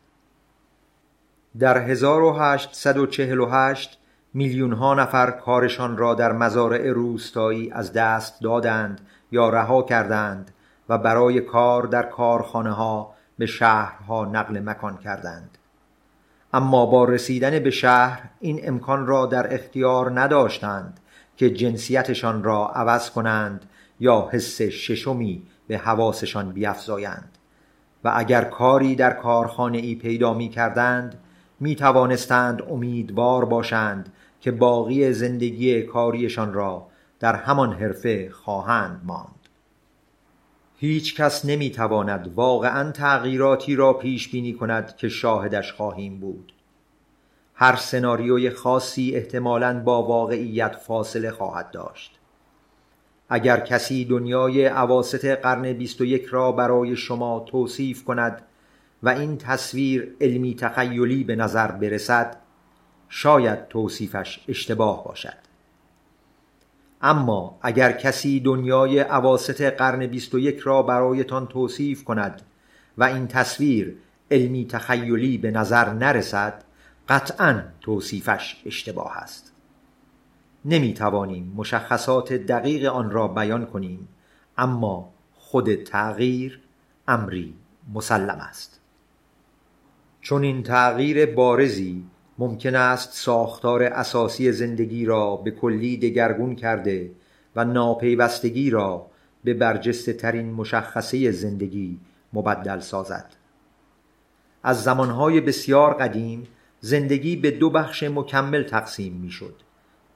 در 1.58 1.78
1848 1.78 3.98
میلیون 4.34 4.72
ها 4.72 4.94
نفر 4.94 5.30
کارشان 5.30 5.96
را 5.96 6.14
در 6.14 6.32
مزارع 6.32 6.90
روستایی 6.90 7.70
از 7.70 7.92
دست 7.92 8.42
دادند 8.42 9.00
یا 9.32 9.48
رها 9.48 9.82
کردند 9.82 10.54
و 10.88 10.98
برای 10.98 11.40
کار 11.40 11.82
در 11.82 12.02
کارخانه 12.02 12.72
ها 12.72 13.14
به 13.38 13.46
شهرها 13.46 14.24
نقل 14.24 14.60
مکان 14.60 14.96
کردند. 14.96 15.58
اما 16.54 16.86
با 16.86 17.04
رسیدن 17.04 17.58
به 17.58 17.70
شهر 17.70 18.22
این 18.40 18.60
امکان 18.62 19.06
را 19.06 19.26
در 19.26 19.54
اختیار 19.54 20.20
نداشتند 20.20 21.00
که 21.36 21.50
جنسیتشان 21.50 22.42
را 22.44 22.68
عوض 22.68 23.10
کنند 23.10 23.64
یا 24.00 24.28
حس 24.32 24.62
ششمی 24.62 25.42
به 25.68 25.78
حواسشان 25.78 26.52
بیافزایند 26.52 27.38
و 28.04 28.12
اگر 28.16 28.44
کاری 28.44 28.94
در 28.94 29.12
کارخانه 29.12 29.78
ای 29.78 29.94
پیدا 29.94 30.34
می 30.34 30.48
کردند 30.48 31.18
می 31.60 31.76
توانستند 31.76 32.62
امیدوار 32.70 33.44
باشند 33.44 34.12
که 34.40 34.50
باقی 34.50 35.12
زندگی 35.12 35.82
کاریشان 35.82 36.52
را 36.52 36.86
در 37.20 37.36
همان 37.36 37.72
حرفه 37.72 38.30
خواهند 38.30 39.00
ماند. 39.04 39.33
هیچ 40.84 41.16
کس 41.16 41.44
نمی 41.44 41.70
تواند 41.70 42.32
واقعا 42.34 42.92
تغییراتی 42.92 43.76
را 43.76 43.92
پیش 43.92 44.28
بینی 44.28 44.52
کند 44.52 44.96
که 44.96 45.08
شاهدش 45.08 45.72
خواهیم 45.72 46.20
بود. 46.20 46.52
هر 47.54 47.76
سناریوی 47.76 48.50
خاصی 48.50 49.14
احتمالاً 49.14 49.80
با 49.80 50.02
واقعیت 50.02 50.76
فاصله 50.76 51.30
خواهد 51.30 51.70
داشت. 51.70 52.18
اگر 53.28 53.60
کسی 53.60 54.04
دنیای 54.04 54.66
عواست 54.66 55.24
قرن 55.24 55.72
21 55.72 56.24
را 56.30 56.52
برای 56.52 56.96
شما 56.96 57.44
توصیف 57.48 58.04
کند 58.04 58.42
و 59.02 59.08
این 59.08 59.38
تصویر 59.38 60.16
علمی 60.20 60.54
تخیلی 60.54 61.24
به 61.24 61.36
نظر 61.36 61.72
برسد 61.72 62.36
شاید 63.08 63.68
توصیفش 63.68 64.44
اشتباه 64.48 65.04
باشد. 65.04 65.43
اما 67.06 67.58
اگر 67.62 67.92
کسی 67.92 68.40
دنیای 68.40 68.98
عواست 68.98 69.60
قرن 69.60 70.06
21 70.06 70.58
را 70.58 70.82
برایتان 70.82 71.46
توصیف 71.46 72.04
کند 72.04 72.42
و 72.98 73.04
این 73.04 73.26
تصویر 73.26 73.96
علمی 74.30 74.66
تخیلی 74.66 75.38
به 75.38 75.50
نظر 75.50 75.92
نرسد 75.92 76.64
قطعا 77.08 77.62
توصیفش 77.80 78.62
اشتباه 78.66 79.16
است. 79.16 79.52
نمی 80.64 80.94
توانیم 80.94 81.52
مشخصات 81.56 82.32
دقیق 82.32 82.84
آن 82.84 83.10
را 83.10 83.28
بیان 83.28 83.66
کنیم 83.66 84.08
اما 84.58 85.12
خود 85.34 85.74
تغییر 85.74 86.60
امری 87.08 87.54
مسلم 87.94 88.38
است. 88.40 88.80
چون 90.20 90.42
این 90.42 90.62
تغییر 90.62 91.26
بارزی 91.26 92.04
ممکن 92.38 92.74
است 92.74 93.12
ساختار 93.12 93.82
اساسی 93.82 94.52
زندگی 94.52 95.04
را 95.04 95.36
به 95.36 95.50
کلی 95.50 95.96
دگرگون 95.96 96.56
کرده 96.56 97.10
و 97.56 97.64
ناپیوستگی 97.64 98.70
را 98.70 99.06
به 99.44 99.54
برجسته 99.54 100.12
ترین 100.12 100.52
مشخصه 100.52 101.30
زندگی 101.30 102.00
مبدل 102.32 102.80
سازد. 102.80 103.26
از 104.62 104.82
زمانهای 104.82 105.40
بسیار 105.40 105.94
قدیم 105.94 106.46
زندگی 106.80 107.36
به 107.36 107.50
دو 107.50 107.70
بخش 107.70 108.02
مکمل 108.02 108.62
تقسیم 108.62 109.12
می 109.12 109.30
شد 109.30 109.54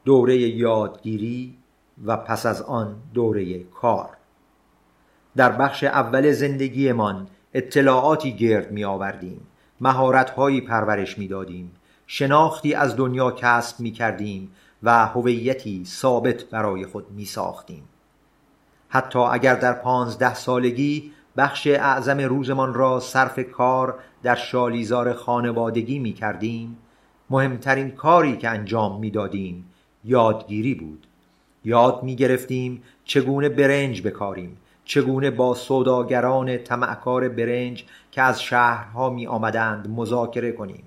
دوره 0.05 0.37
یادگیری 0.37 1.59
و 2.05 2.17
پس 2.17 2.47
از 2.47 2.63
آن 2.63 2.97
دوره 3.15 3.59
کار. 3.59 4.09
در 5.37 5.53
بخش 5.53 5.85
اول 5.85 6.33
زندگیمان 6.33 7.29
اطلاعاتی 7.55 8.37
گرد 8.37 8.73
می 8.73 8.85
آوردیم 8.85 9.41
مهارتهایی 9.81 10.61
پرورش 10.61 11.19
می 11.19 11.29
دادیم 11.29 11.73
شناختی 12.11 12.75
از 12.75 12.97
دنیا 12.97 13.31
کسب 13.31 13.81
می 13.81 13.91
کردیم 13.91 14.51
و 14.83 15.07
هویتی 15.07 15.85
ثابت 15.85 16.45
برای 16.45 16.87
خود 16.87 17.11
می 17.11 17.25
ساختیم 17.25 17.83
حتی 18.89 19.19
اگر 19.19 19.55
در 19.55 19.73
پانزده 19.73 20.35
سالگی 20.35 21.13
بخش 21.37 21.67
اعظم 21.67 22.21
روزمان 22.21 22.75
را 22.75 23.01
صرف 23.01 23.39
کار 23.51 23.99
در 24.23 24.35
شالیزار 24.35 25.13
خانوادگی 25.13 25.99
می 25.99 26.13
کردیم 26.13 26.77
مهمترین 27.31 27.91
کاری 27.91 28.37
که 28.37 28.49
انجام 28.49 29.01
می 29.01 29.11
دادیم 29.11 29.65
یادگیری 30.05 30.75
بود. 30.75 31.07
یاد 31.65 32.03
می 32.03 32.17
گرفتیم 32.17 32.83
چگونه 33.05 33.49
برنج 33.49 34.03
بکاریم 34.03 34.57
چگونه 34.85 35.31
با 35.31 35.55
سوداگران 35.55 36.57
تمعکار 36.57 37.29
برنج 37.29 37.85
که 38.11 38.23
از 38.23 38.43
شهرها 38.43 39.11
می 39.11 39.27
آمدند 39.27 39.91
مذاکره 39.91 40.53
کنیم. 40.53 40.85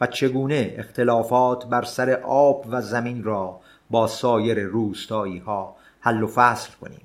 و 0.00 0.06
چگونه 0.06 0.74
اختلافات 0.78 1.66
بر 1.66 1.82
سر 1.82 2.10
آب 2.24 2.66
و 2.70 2.80
زمین 2.80 3.24
را 3.24 3.60
با 3.90 4.06
سایر 4.06 4.60
روستایی 4.64 5.38
ها 5.38 5.76
حل 6.00 6.22
و 6.22 6.26
فصل 6.26 6.70
کنیم. 6.80 7.00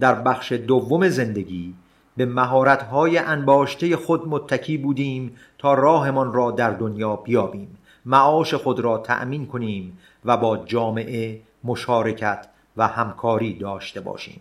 در 0.00 0.14
بخش 0.14 0.52
دوم 0.52 1.08
زندگی 1.08 1.74
به 2.16 2.26
مهارت‌های 2.26 3.18
انباشته 3.18 3.96
خود 3.96 4.28
متکی 4.28 4.78
بودیم 4.78 5.36
تا 5.58 5.74
راهمان 5.74 6.32
را 6.32 6.50
در 6.50 6.70
دنیا 6.70 7.16
بیابیم. 7.16 7.78
معاش 8.06 8.54
خود 8.54 8.80
را 8.80 8.98
تأمین 8.98 9.46
کنیم 9.46 9.98
و 10.24 10.36
با 10.36 10.56
جامعه 10.56 11.40
مشارکت 11.64 12.48
و 12.76 12.88
همکاری 12.88 13.58
داشته 13.58 14.00
باشیم. 14.00 14.40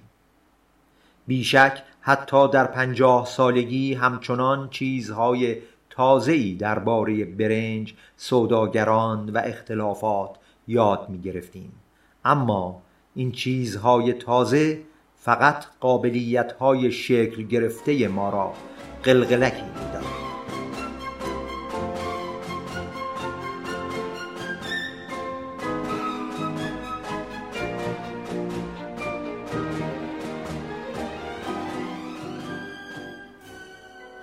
بیشک 1.28 1.84
حتی 2.02 2.48
در 2.48 2.66
پنجاه 2.66 3.26
سالگی 3.26 3.94
همچنان 3.94 4.70
چیزهای 4.70 5.58
تازه‌ای 5.96 6.54
درباره 6.54 7.26
برنج، 7.26 7.94
سوداگران 8.18 9.30
و 9.30 9.42
اختلافات 9.46 10.30
یاد 10.68 11.10
می 11.10 11.22
گرفتیم. 11.22 11.72
اما 12.26 12.82
این 13.16 13.32
چیزهای 13.32 14.14
تازه 14.14 14.82
فقط 15.16 15.66
قابلیتهای 15.80 16.92
شکل 16.92 17.44
گرفته 17.44 18.08
ما 18.08 18.30
را 18.30 18.54
قلقلکی 19.04 19.62
می‌داد 19.62 20.25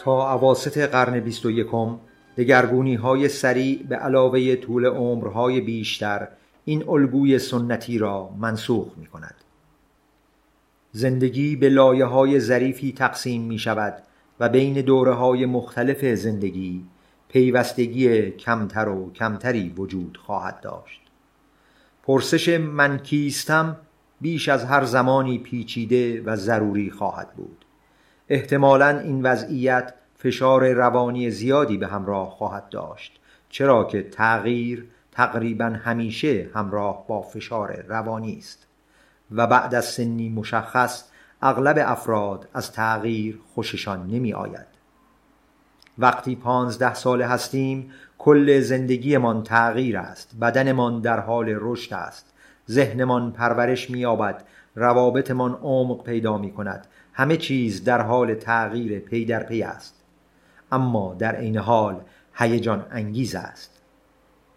تا 0.04 0.28
عواست 0.28 0.78
قرن 0.78 1.20
بیست 1.20 1.46
و 1.46 1.50
یکم 1.50 1.98
دگرگونی 2.36 2.94
های 2.94 3.28
سریع 3.28 3.82
به 3.88 3.96
علاوه 3.96 4.56
طول 4.56 4.86
عمرهای 4.86 5.60
بیشتر 5.60 6.28
این 6.64 6.88
الگوی 6.88 7.38
سنتی 7.38 7.98
را 7.98 8.30
منسوخ 8.38 8.88
می 8.96 9.06
کند. 9.06 9.34
زندگی 10.92 11.56
به 11.56 11.68
لایه 11.68 12.04
های 12.04 12.40
ظریفی 12.40 12.92
تقسیم 12.92 13.42
می 13.42 13.58
شود 13.58 14.02
و 14.40 14.48
بین 14.48 14.80
دوره 14.80 15.12
های 15.12 15.46
مختلف 15.46 16.04
زندگی 16.04 16.84
پیوستگی 17.28 18.30
کمتر 18.30 18.88
و 18.88 19.12
کمتری 19.12 19.68
وجود 19.76 20.18
خواهد 20.26 20.60
داشت 20.60 21.00
پرسش 22.02 22.48
من 22.48 22.98
کیستم 22.98 23.76
بیش 24.20 24.48
از 24.48 24.64
هر 24.64 24.84
زمانی 24.84 25.38
پیچیده 25.38 26.22
و 26.22 26.36
ضروری 26.36 26.90
خواهد 26.90 27.32
بود 27.36 27.61
احتمالا 28.32 28.98
این 28.98 29.22
وضعیت 29.22 29.94
فشار 30.18 30.72
روانی 30.72 31.30
زیادی 31.30 31.76
به 31.76 31.86
همراه 31.86 32.30
خواهد 32.30 32.68
داشت 32.68 33.20
چرا 33.48 33.84
که 33.84 34.02
تغییر 34.02 34.86
تقریبا 35.12 35.64
همیشه 35.64 36.50
همراه 36.54 37.06
با 37.06 37.22
فشار 37.22 37.84
روانی 37.88 38.38
است. 38.38 38.66
و 39.30 39.46
بعد 39.46 39.74
از 39.74 39.84
سنی 39.84 40.28
مشخص 40.28 41.04
اغلب 41.42 41.76
افراد 41.80 42.48
از 42.54 42.72
تغییر 42.72 43.40
خوششان 43.54 44.06
نمی 44.06 44.32
آید. 44.32 44.66
وقتی 45.98 46.36
پانزده 46.36 46.94
ساله 46.94 47.26
هستیم 47.26 47.90
کل 48.18 48.60
زندگیمان 48.60 49.42
تغییر 49.42 49.98
است 49.98 50.30
بدنمان 50.40 51.00
در 51.00 51.20
حال 51.20 51.46
رشد 51.60 51.94
است 51.94 52.32
ذهنمان 52.70 53.32
پرورش 53.32 53.90
می‌یابد 53.90 54.44
روابطمان 54.74 55.54
عمق 55.62 56.04
پیدا 56.04 56.38
می 56.38 56.50
کند 56.50 56.86
همه 57.12 57.36
چیز 57.36 57.84
در 57.84 58.00
حال 58.00 58.34
تغییر 58.34 58.98
پی 58.98 59.24
در 59.24 59.42
پی 59.42 59.62
است. 59.62 59.94
اما 60.72 61.14
در 61.18 61.36
عین 61.36 61.56
حال 61.56 62.00
هیجان 62.34 62.86
انگیز 62.90 63.34
است. 63.34 63.80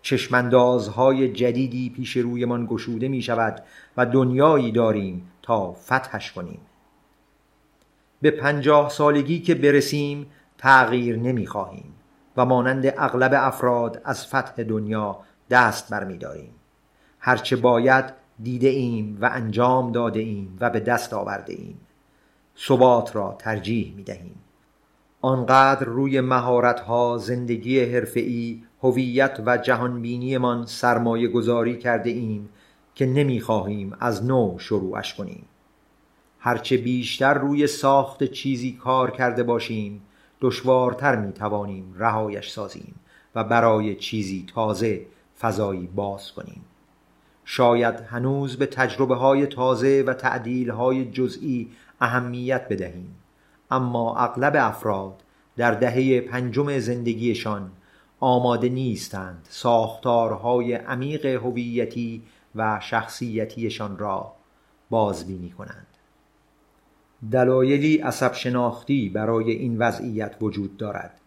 چشماندازهای 0.01 1.33
جدیدی 1.33 1.89
پیش 1.89 2.17
رویمان 2.17 2.65
گشوده 2.65 3.07
می 3.07 3.21
شود 3.21 3.63
و 3.97 4.05
دنیایی 4.05 4.71
داریم 4.71 5.31
تا 5.41 5.73
فتحش 5.73 6.31
کنیم. 6.31 6.59
به 8.21 8.31
پنجاه 8.31 8.89
سالگی 8.89 9.39
که 9.39 9.55
برسیم 9.55 10.25
تغییر 10.57 11.17
نمی 11.17 11.47
خواهیم 11.47 11.93
و 12.37 12.45
مانند 12.45 12.93
اغلب 12.97 13.31
افراد 13.35 14.01
از 14.05 14.27
فتح 14.27 14.63
دنیا 14.63 15.19
دست 15.49 15.89
برمیداریم. 15.89 16.51
هرچه 17.19 17.55
باید 17.55 18.05
دیده 18.43 18.67
ایم 18.67 19.17
و 19.21 19.29
انجام 19.33 19.91
داده 19.91 20.19
ایم 20.19 20.57
و 20.61 20.69
به 20.69 20.79
دست 20.79 21.13
آورده 21.13 21.53
ایم. 21.53 21.79
ثبات 22.57 23.15
را 23.15 23.35
ترجیح 23.39 23.93
می 23.95 24.03
دهیم 24.03 24.35
آنقدر 25.21 25.85
روی 25.85 26.21
مهارت‌ها 26.21 27.17
زندگی 27.17 27.79
حرفه‌ای 27.79 28.63
هویت 28.83 29.41
و 29.45 29.57
جهانبینیمان 29.57 30.65
سرمایه 30.65 31.27
گذاری 31.27 31.77
کرده 31.77 32.09
ایم 32.09 32.49
که 32.95 33.05
نمی‌خواهیم 33.05 33.93
از 33.99 34.25
نو 34.25 34.59
شروعش 34.59 35.13
کنیم. 35.13 35.45
هرچه 36.39 36.77
بیشتر 36.77 37.33
روی 37.33 37.67
ساخت 37.67 38.23
چیزی 38.23 38.71
کار 38.71 39.11
کرده 39.11 39.43
باشیم 39.43 40.01
دشوارتر 40.41 41.15
می 41.15 41.33
توانیم 41.33 41.95
رهایش 41.97 42.49
سازیم 42.49 42.95
و 43.35 43.43
برای 43.43 43.95
چیزی 43.95 44.45
تازه 44.55 45.05
فضایی 45.39 45.87
باز 45.95 46.31
کنیم. 46.31 46.65
شاید 47.45 47.95
هنوز 47.95 48.57
به 48.57 48.65
تجربه 48.65 49.15
های 49.15 49.47
تازه 49.47 50.03
و 50.07 50.13
تعدیل 50.13 50.69
های 50.69 51.05
جزئی 51.05 51.71
اهمیت 52.01 52.67
بدهیم. 52.69 53.15
اما 53.71 54.17
اغلب 54.17 54.53
افراد 54.57 55.23
در 55.57 55.71
دهه 55.71 56.21
پنجم 56.21 56.79
زندگیشان 56.79 57.71
آماده 58.19 58.69
نیستند 58.69 59.47
ساختارهای 59.49 60.73
عمیق 60.73 61.25
هویتی 61.25 62.23
و 62.55 62.79
شخصیتیشان 62.83 63.97
را 63.97 64.31
بازبینی 64.89 65.49
کنند. 65.49 65.87
دلایلی 67.31 67.97
عصب 67.97 68.33
شناختی 68.33 69.09
برای 69.09 69.51
این 69.51 69.77
وضعیت 69.77 70.35
وجود 70.41 70.77
دارد. 70.77 71.19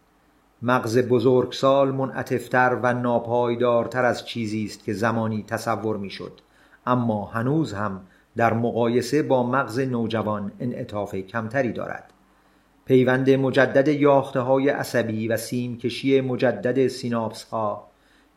مغز 0.61 0.97
بزرگسال 0.97 1.91
منعطفتر 1.91 2.79
و 2.83 2.93
ناپایدارتر 2.93 4.05
از 4.05 4.25
چیزی 4.25 4.65
است 4.65 4.83
که 4.83 4.93
زمانی 4.93 5.43
تصور 5.43 5.97
می‌شد. 5.97 6.41
اما 6.85 7.25
هنوز 7.25 7.73
هم 7.73 8.01
در 8.39 8.53
مقایسه 8.53 9.23
با 9.23 9.43
مغز 9.43 9.79
نوجوان 9.79 10.51
انعطاف 10.59 11.15
کمتری 11.15 11.71
دارد. 11.71 12.13
پیوند 12.85 13.29
مجدد 13.29 13.87
یاخته 13.87 14.39
های 14.39 14.69
عصبی 14.69 15.27
و 15.27 15.37
سیم 15.37 15.77
کشی 15.77 16.21
مجدد 16.21 16.87
سیناپس 16.87 17.43
ها 17.43 17.87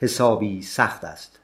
حسابی 0.00 0.62
سخت 0.62 1.04
است. 1.04 1.38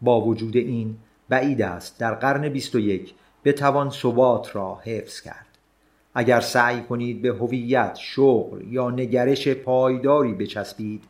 با 0.00 0.20
وجود 0.20 0.56
این 0.56 0.96
بعید 1.28 1.62
است 1.62 1.98
در 1.98 2.14
قرن 2.14 2.48
21 2.48 3.14
بتوان 3.44 3.90
ثبات 3.90 4.56
را 4.56 4.80
حفظ 4.84 5.20
کرد. 5.20 5.46
اگر 6.14 6.40
سعی 6.40 6.80
کنید 6.80 7.22
به 7.22 7.28
هویت 7.28 7.96
شغل 8.00 8.72
یا 8.72 8.90
نگرش 8.90 9.48
پایداری 9.48 10.34
بچسبید 10.34 11.04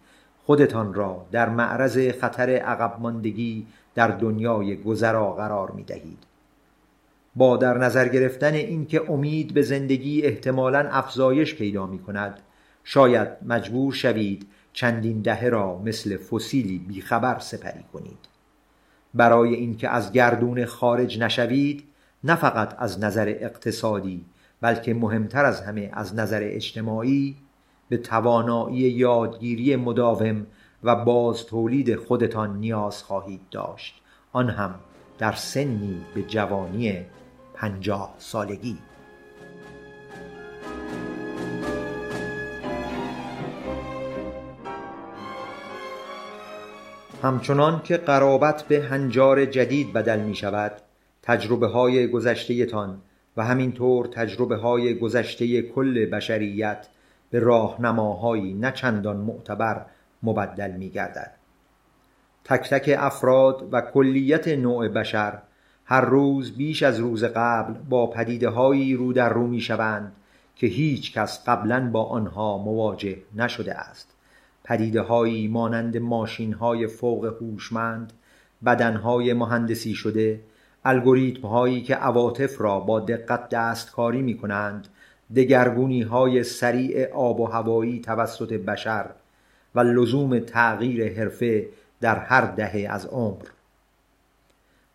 خودتان 0.47 0.95
را 0.95 1.27
در 1.33 1.49
معرض 1.49 1.99
خطر 2.21 2.51
عقب 2.51 3.01
ماندگی 3.01 3.67
در 3.95 4.09
دنیای 4.09 4.77
گذرا 4.77 5.33
قرار 5.33 5.71
می 5.71 5.83
دهید. 5.83 6.30
با 7.37 7.57
در 7.57 7.79
نظر 7.79 8.09
گرفتن 8.09 8.55
اینکه 8.55 9.11
امید 9.11 9.55
به 9.55 9.63
زندگی 9.63 10.23
احتمالاً 10.23 10.89
افزایش 10.91 11.55
پیدا 11.55 11.87
می 11.87 11.99
کند 11.99 12.41
شاید 12.85 13.29
مجبور 13.43 13.93
شوید 13.93 14.47
چندین 14.73 15.21
دهه 15.21 15.49
را 15.49 15.79
مثل 15.79 16.17
فسیلی 16.17 16.79
بیخبر 16.79 17.39
سپری 17.39 17.85
کنید. 17.93 18.19
برای 19.15 19.55
اینکه 19.55 19.89
از 19.89 20.13
گردون 20.13 20.65
خارج 20.65 21.19
نشوید 21.19 21.85
نه 22.25 22.35
فقط 22.35 22.75
از 22.79 23.01
نظر 23.01 23.35
اقتصادی 23.41 24.25
بلکه 24.61 24.95
مهمتر 24.95 25.45
از 25.45 25.61
همه 25.61 25.91
از 25.93 26.15
نظر 26.15 26.41
اجتماعی 26.43 27.37
به 27.89 27.97
توانایی 27.97 28.77
یادگیری 28.77 29.77
مداوم 29.77 30.47
و 30.85 31.05
باز 31.05 31.47
تولید 31.47 31.97
خودتان 31.97 32.57
نیاز 32.57 33.03
خواهید 33.03 33.41
داشت. 33.51 34.03
آن 34.33 34.51
هم 34.51 34.75
در 35.19 35.33
سنی 35.33 36.01
به 36.15 36.23
جوانی 36.23 37.07
پنجاه 37.61 38.15
سالگی 38.19 38.79
همچنان 47.23 47.83
که 47.83 47.97
قرابت 47.97 48.63
به 48.63 48.83
هنجار 48.83 49.45
جدید 49.45 49.93
بدل 49.93 50.21
می 50.21 50.35
شود 50.35 50.73
تجربه 51.23 51.67
های 51.67 52.09
گذشته 52.09 52.67
تان 52.67 53.03
و 53.37 53.45
همینطور 53.45 54.07
تجربه 54.07 54.57
های 54.57 54.99
گذشته 54.99 55.63
کل 55.63 56.07
بشریت 56.07 56.87
به 57.31 57.39
راهنماهایی 57.39 58.55
نه 58.55 58.73
چندان 58.73 59.17
معتبر 59.17 59.87
مبدل 60.23 60.71
می 60.71 60.91
گردد. 60.91 61.35
تک 62.45 62.71
تک 62.71 62.95
افراد 62.99 63.69
و 63.73 63.81
کلیت 63.81 64.49
نوع 64.49 64.89
بشر 64.89 65.43
هر 65.93 66.01
روز 66.01 66.57
بیش 66.57 66.83
از 66.83 67.01
روز 67.01 67.25
قبل 67.25 67.75
با 67.89 68.07
پدیده 68.07 68.49
هایی 68.49 68.95
رو 68.95 69.13
در 69.13 69.29
رو 69.29 69.47
می 69.47 69.61
شوند 69.61 70.13
که 70.57 70.67
هیچ 70.67 71.13
کس 71.13 71.45
قبلا 71.49 71.91
با 71.91 72.05
آنها 72.05 72.59
مواجه 72.59 73.17
نشده 73.37 73.75
است. 73.75 74.15
پدیده 74.65 75.01
هایی 75.01 75.49
مانند 75.49 75.97
ماشین 75.97 76.53
های 76.53 76.87
فوق 76.87 77.25
هوشمند 77.41 78.13
بدن 78.67 78.97
های 78.97 79.33
مهندسی 79.33 79.95
شده 79.95 80.41
الگوریتم 80.85 81.49
هایی 81.49 81.83
که 81.83 81.95
عواطف 81.95 82.61
را 82.61 82.81
با 82.81 83.01
دقت 83.01 83.49
دستکاری 83.49 84.23
می 84.23 84.37
کنند 84.37 84.89
دگرگونی 85.37 86.03
های 86.03 86.45
سریع 86.45 87.13
آب 87.13 87.41
و 87.41 87.47
هوایی 87.47 88.01
توسط 88.01 88.53
بشر 88.53 89.11
و 89.75 89.81
لزوم 89.81 90.39
تغییر 90.39 91.19
حرفه 91.19 91.69
در 92.01 92.19
هر 92.19 92.41
دهه 92.41 92.87
از 92.91 93.07
عمر. 93.07 93.45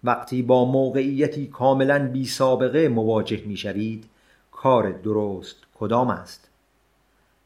وقتی 0.05 0.41
با 0.41 0.65
موقعیتی 0.65 1.47
کاملا 1.47 2.07
بی 2.07 2.25
سابقه 2.25 2.87
مواجه 2.87 3.41
می 3.45 3.57
شوید 3.57 4.05
کار 4.51 4.91
درست 4.91 5.55
کدام 5.79 6.09
است؟ 6.09 6.49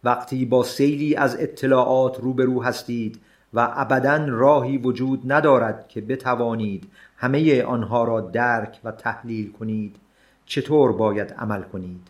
وقتی 0.03 0.45
با 0.45 0.63
سیلی 0.63 1.15
از 1.15 1.37
اطلاعات 1.39 2.19
روبرو 2.19 2.63
هستید 2.63 3.19
و 3.53 3.73
ابدا 3.75 4.25
راهی 4.27 4.77
وجود 4.77 5.31
ندارد 5.31 5.87
که 5.87 6.01
بتوانید 6.01 6.91
همه 7.17 7.63
آنها 7.63 8.03
را 8.03 8.21
درک 8.21 8.79
و 8.83 8.91
تحلیل 8.91 9.51
کنید 9.51 9.95
چطور 10.45 10.93
باید 10.93 11.33
عمل 11.33 11.61
کنید؟ 11.61 12.07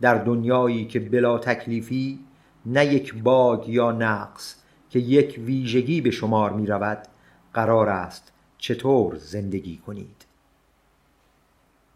در 0.00 0.14
دنیایی 0.14 0.86
که 0.86 1.00
بلا 1.00 1.38
تکلیفی 1.38 2.18
نه 2.66 2.86
یک 2.86 3.22
باگ 3.22 3.68
یا 3.68 3.92
نقص 3.92 4.54
که 4.90 4.98
یک 4.98 5.40
ویژگی 5.44 6.00
به 6.00 6.10
شمار 6.10 6.52
می 6.52 6.66
رود 6.66 6.98
قرار 7.54 7.88
است 7.88 8.32
چطور 8.66 9.16
زندگی 9.16 9.76
کنید. 9.76 10.24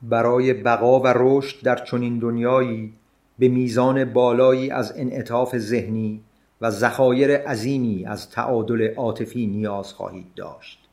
برای 0.03 0.55
بقا 0.55 1.01
و 1.01 1.07
رشد 1.07 1.63
در 1.63 1.85
چنین 1.85 2.19
دنیایی 2.19 2.93
به 3.39 3.49
میزان 3.49 4.05
بالایی 4.05 4.71
از 4.71 4.93
انعطاف 4.97 5.59
ذهنی 5.59 6.21
و 6.61 6.71
ذخایر 6.71 7.37
عظیمی 7.37 8.07
از 8.07 8.31
تعادل 8.31 8.95
عاطفی 8.95 9.47
نیاز 9.47 9.93
خواهید 9.93 10.35
داشت. 10.37 10.89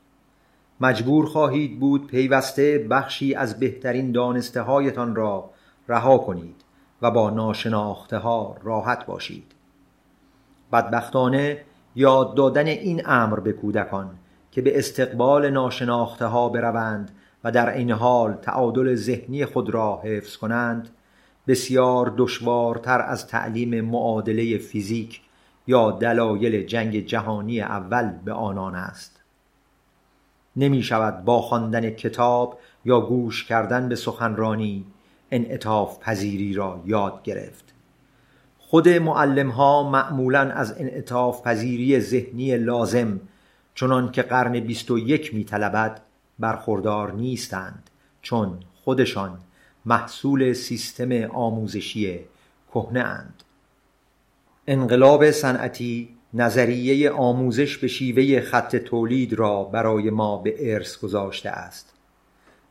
مجبور 0.80 1.26
خواهید 1.26 1.80
بود 1.80 2.06
پیوسته 2.06 2.86
بخشی 2.90 3.34
از 3.34 3.60
بهترین 3.60 4.12
دانسته 4.12 4.60
هایتان 4.60 5.14
را 5.14 5.50
رها 5.88 6.18
کنید 6.18 6.64
و 7.02 7.10
با 7.10 7.30
ناشناخته 7.30 8.18
ها 8.18 8.56
راحت 8.62 9.06
باشید. 9.06 9.52
بدبختانه 10.72 11.64
یاد 11.96 12.34
دادن 12.34 12.66
این 12.66 13.02
امر 13.06 13.40
به 13.40 13.52
کودکان 13.52 14.18
که 14.58 14.62
به 14.62 14.78
استقبال 14.78 15.50
ناشناخته 15.50 16.26
ها 16.26 16.48
بروند 16.48 17.10
و 17.44 17.50
در 17.52 17.74
این 17.74 17.90
حال 17.90 18.32
تعادل 18.32 18.94
ذهنی 18.94 19.44
خود 19.44 19.70
را 19.70 20.00
حفظ 20.04 20.36
کنند 20.36 20.88
بسیار 21.48 22.14
دشوارتر 22.16 23.00
از 23.00 23.26
تعلیم 23.26 23.80
معادله 23.80 24.58
فیزیک 24.58 25.20
یا 25.66 25.90
دلایل 25.90 26.66
جنگ 26.66 27.06
جهانی 27.06 27.60
اول 27.60 28.10
به 28.24 28.32
آنان 28.32 28.74
است. 28.74 29.20
نمی 30.56 30.82
شود 30.82 31.24
با 31.24 31.42
خواندن 31.42 31.90
کتاب 31.90 32.58
یا 32.84 33.00
گوش 33.00 33.44
کردن 33.44 33.88
به 33.88 33.96
سخنرانی 33.96 34.84
انعطاف 35.30 35.98
پذیری 35.98 36.54
را 36.54 36.82
یاد 36.86 37.22
گرفت. 37.22 37.74
خود 38.58 38.88
معلم 38.88 39.50
ها 39.50 39.90
معمولا 39.90 40.40
از 40.40 40.74
انعطاف 40.78 41.42
پذیری 41.42 42.00
ذهنی 42.00 42.58
لازم 42.58 43.20
چنان 43.78 44.12
که 44.12 44.22
قرن 44.22 44.60
بیست 44.60 44.90
و 44.90 44.98
یک 44.98 45.34
می 45.34 45.44
طلبد 45.44 46.00
برخوردار 46.38 47.12
نیستند 47.12 47.90
چون 48.22 48.58
خودشان 48.84 49.38
محصول 49.86 50.52
سیستم 50.52 51.12
آموزشی 51.22 52.20
کهنه 52.74 53.00
اند 53.00 53.42
انقلاب 54.66 55.30
صنعتی 55.30 56.08
نظریه 56.34 57.10
آموزش 57.10 57.78
به 57.78 57.88
شیوه 57.88 58.40
خط 58.40 58.76
تولید 58.76 59.32
را 59.32 59.64
برای 59.64 60.10
ما 60.10 60.36
به 60.36 60.74
ارث 60.74 60.98
گذاشته 60.98 61.50
است. 61.50 61.92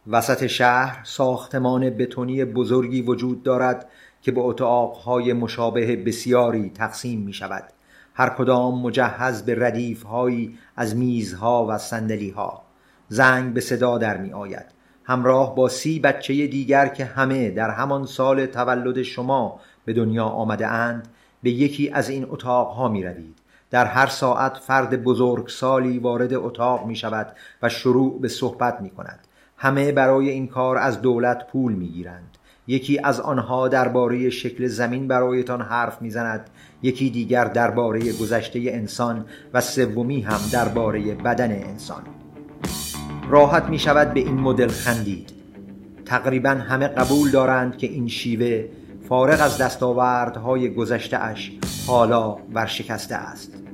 وسط 0.08 0.48
شهر 0.48 1.04
ساختمان 1.04 1.90
بتونی 1.90 2.46
بزرگی 2.46 3.02
وجود 3.02 3.44
دارد 3.44 3.90
که 4.22 4.32
به 4.32 4.42
اتاقهای 4.42 5.34
مشابه 5.34 5.96
بسیاری 5.96 6.70
تقسیم 6.70 7.20
می 7.20 7.34
شود 7.34 7.77
هر 8.18 8.30
کدام 8.30 8.82
مجهز 8.82 9.44
به 9.44 9.56
ردیفهایی 9.68 10.58
از 10.76 10.96
میزها 10.96 11.66
و 11.70 11.80
ها 12.36 12.62
زنگ 13.10 13.54
به 13.54 13.62
صدا 13.62 13.98
در 13.98 14.18
می 14.18 14.34
آید 14.34 14.66
همراه 15.04 15.56
با 15.56 15.70
سی 15.70 16.00
بچه 16.00 16.48
دیگر 16.48 16.88
که 16.88 17.06
همه 17.06 17.50
در 17.50 17.70
همان 17.70 18.06
سال 18.06 18.46
تولد 18.46 19.02
شما 19.02 19.60
به 19.86 19.94
دنیا 19.94 20.26
آمده 20.26 20.68
اند 20.68 21.08
به 21.44 21.50
یکی 21.50 21.90
از 21.90 22.10
این 22.10 22.26
اتاقها 22.30 22.88
می 22.88 23.04
روید 23.04 23.40
در 23.72 23.86
هر 23.86 24.08
ساعت 24.08 24.58
فرد 24.58 25.04
بزرگ 25.04 25.48
سالی 25.48 26.00
وارد 26.00 26.34
اتاق 26.34 26.86
می 26.86 26.96
شود 26.96 27.36
و 27.62 27.70
شروع 27.70 28.22
به 28.22 28.28
صحبت 28.28 28.82
می 28.82 28.90
کند 28.90 29.20
همه 29.58 29.92
برای 29.92 30.30
این 30.30 30.48
کار 30.48 30.78
از 30.78 31.02
دولت 31.02 31.48
پول 31.48 31.74
می 31.74 31.88
گیرند 31.88 32.37
یکی 32.68 33.00
از 33.04 33.20
آنها 33.20 33.68
درباره 33.68 34.30
شکل 34.30 34.68
زمین 34.68 35.08
برایتان 35.08 35.62
حرف 35.62 36.02
می‌زند 36.02 36.50
یکی 36.82 37.10
دیگر 37.10 37.46
درباره 37.46 38.14
گذشته 38.14 38.60
انسان 38.60 39.26
و 39.54 39.62
سومی 39.62 40.22
هم 40.22 40.40
درباره 40.52 41.16
بدن 41.16 41.52
انسان. 41.52 42.04
راحت 43.30 43.64
می 43.64 43.80
شود 43.80 44.14
به 44.14 44.20
این 44.20 44.40
مدل 44.40 44.68
خندید. 44.68 45.32
تقریبا 46.06 46.50
همه 46.50 46.88
قبول 46.88 47.32
دارند 47.32 47.78
که 47.78 47.88
این 47.88 48.08
شیوه 48.08 48.66
فارغ 49.10 49.42
از 49.42 49.58
دستاوردهای 49.58 50.74
گذشته 50.74 51.18
اش 51.18 51.52
حالا 51.88 52.38
ورشکسته 52.54 53.16
است. 53.16 53.67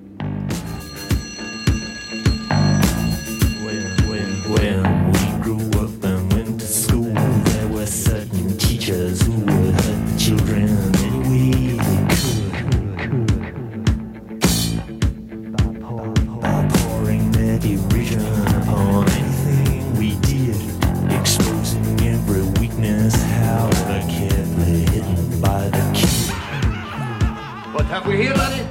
Have 28.03 28.11
we 28.11 28.21
here, 28.21 28.33
laddie? 28.33 28.67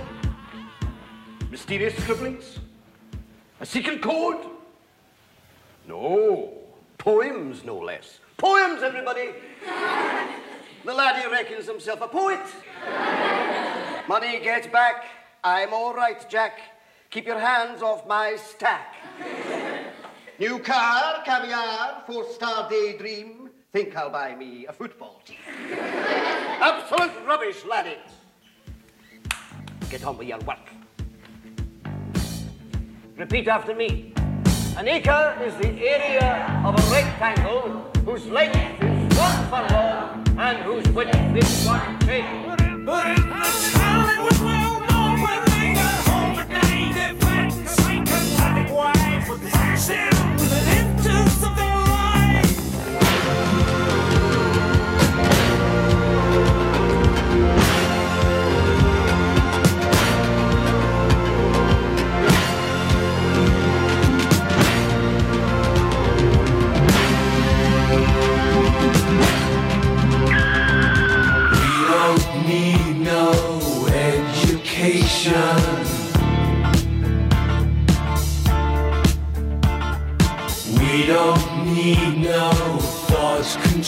Mysterious 1.51 1.97
scribblings? 1.97 2.59
A 3.61 3.67
secret 3.67 4.03
code? 4.03 4.45
No. 5.89 6.53
Poems, 6.99 7.65
no 7.65 7.79
less. 7.79 8.19
Poems, 8.37 8.83
everybody! 8.83 9.31
the 10.85 10.93
laddie 10.93 11.31
reckons 11.31 11.67
himself 11.67 12.03
a 12.03 12.09
poet. 12.09 12.41
Money 14.07 14.39
gets 14.41 14.67
back. 14.67 15.05
I'm 15.43 15.73
all 15.73 15.95
right, 15.95 16.29
Jack. 16.29 16.59
Keep 17.11 17.27
your 17.27 17.39
hands 17.39 17.81
off 17.81 18.07
my 18.07 18.37
stack. 18.37 18.97
New 20.39 20.59
car, 20.59 21.23
caviar, 21.25 22.03
four-star 22.07 22.69
daydream. 22.69 23.49
Think 23.73 23.97
I'll 23.97 24.11
buy 24.11 24.35
me 24.37 24.67
a 24.67 24.75
football 24.75 25.23
team. 25.25 25.39
Absolute 25.81 27.27
rubbish, 27.27 27.65
laddie. 27.65 27.97
Get 29.93 30.05
on 30.07 30.17
with 30.17 30.27
your 30.27 30.39
work. 30.39 30.71
Repeat 33.19 33.47
after 33.47 33.75
me. 33.75 34.15
An 34.79 34.89
acre 34.89 35.39
is 35.45 35.55
the 35.57 35.69
area 35.69 36.63
of 36.65 36.75
a 36.75 36.83
rectangle 36.91 37.91
whose 38.07 38.25
length 38.29 38.83
is 38.83 39.19
one 39.19 39.47
furlong 39.51 40.25
and 40.39 40.59
whose 40.61 40.89
width 40.89 41.15
is 41.37 41.67
one 41.67 41.99
cubit. 41.99 42.53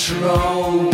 Control. 0.07 0.94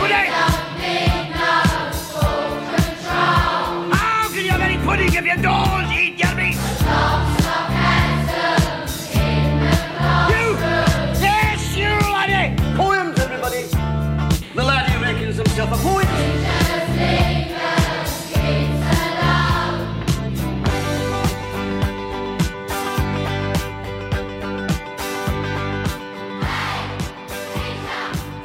Put 0.00 0.10
it! 0.12 0.49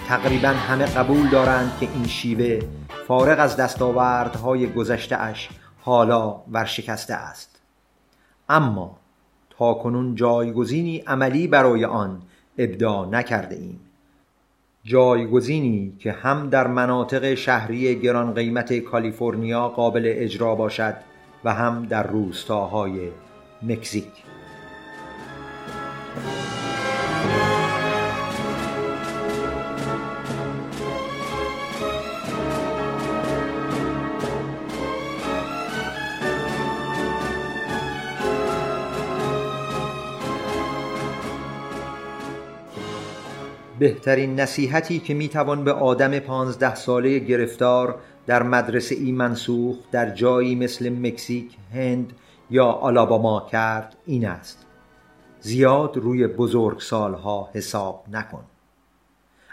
تقریبا 0.08 0.48
همه 0.48 0.86
قبول 0.86 1.30
دارند 1.30 1.78
که 1.80 1.88
این 1.94 2.08
شیوه 2.08 2.60
فارغ 3.08 3.40
از 3.40 3.58
دستاوردهای 3.58 4.68
گذشته 4.68 5.22
اش 5.22 5.50
حالا 5.82 6.42
ورشکسته 6.52 7.14
است. 7.14 7.60
اما 8.50 8.98
تا 9.50 9.74
کنون 9.74 10.16
جایگزینی 10.16 10.98
عملی 10.98 11.48
برای 11.48 11.86
آن 11.86 12.22
ابدا 12.58 13.06
نکرده 13.06 13.56
ایم. 13.56 13.80
جایگزینی 14.84 15.94
که 16.00 16.12
هم 16.12 16.50
در 16.50 16.68
مناطق 16.68 17.34
شهری 17.34 18.00
گران 18.00 18.34
قیمت 18.34 18.74
کالیفرنیا 18.80 19.68
قابل 19.70 20.04
اجرا 20.16 20.56
باشد 20.56 20.96
و 21.44 21.54
هم 21.54 21.86
در 21.86 22.08
روستاهای 22.08 23.10
مکزیک. 23.62 24.12
بهترین 43.80 44.40
نصیحتی 44.40 45.00
که 45.00 45.14
می‌توان 45.14 45.64
به 45.64 45.74
آدم 45.74 46.20
پانزده 46.20 46.76
ساله 46.76 47.20
گرفتار 47.20 48.00
در 48.26 48.44
مدرسه 48.44 48.96
ای 48.96 49.12
منسوخ 49.12 49.76
در 49.92 50.10
جایی 50.10 50.56
مثل 50.56 50.90
مکزیک، 50.90 51.58
هند 51.74 52.14
یا 52.50 52.66
آلاباما 52.66 53.48
کرد 53.52 53.96
این 54.06 54.28
است. 54.28 54.66
زیاد 55.40 55.98
روی 55.98 56.28
بزرگ 56.28 56.80
سالها 56.80 57.50
حساب 57.54 58.06
نکن. 58.12 58.44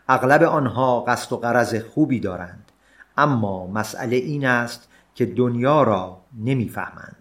اغلب 0.08 0.42
آنها 0.42 1.00
قصد 1.00 1.32
و 1.32 1.36
قرض 1.36 1.74
خوبی 1.74 2.20
دارند 2.20 2.72
اما 3.16 3.66
مسئله 3.66 4.16
این 4.16 4.46
است 4.46 4.88
که 5.14 5.26
دنیا 5.26 5.82
را 5.82 6.20
نمی‌فهمند. 6.40 7.16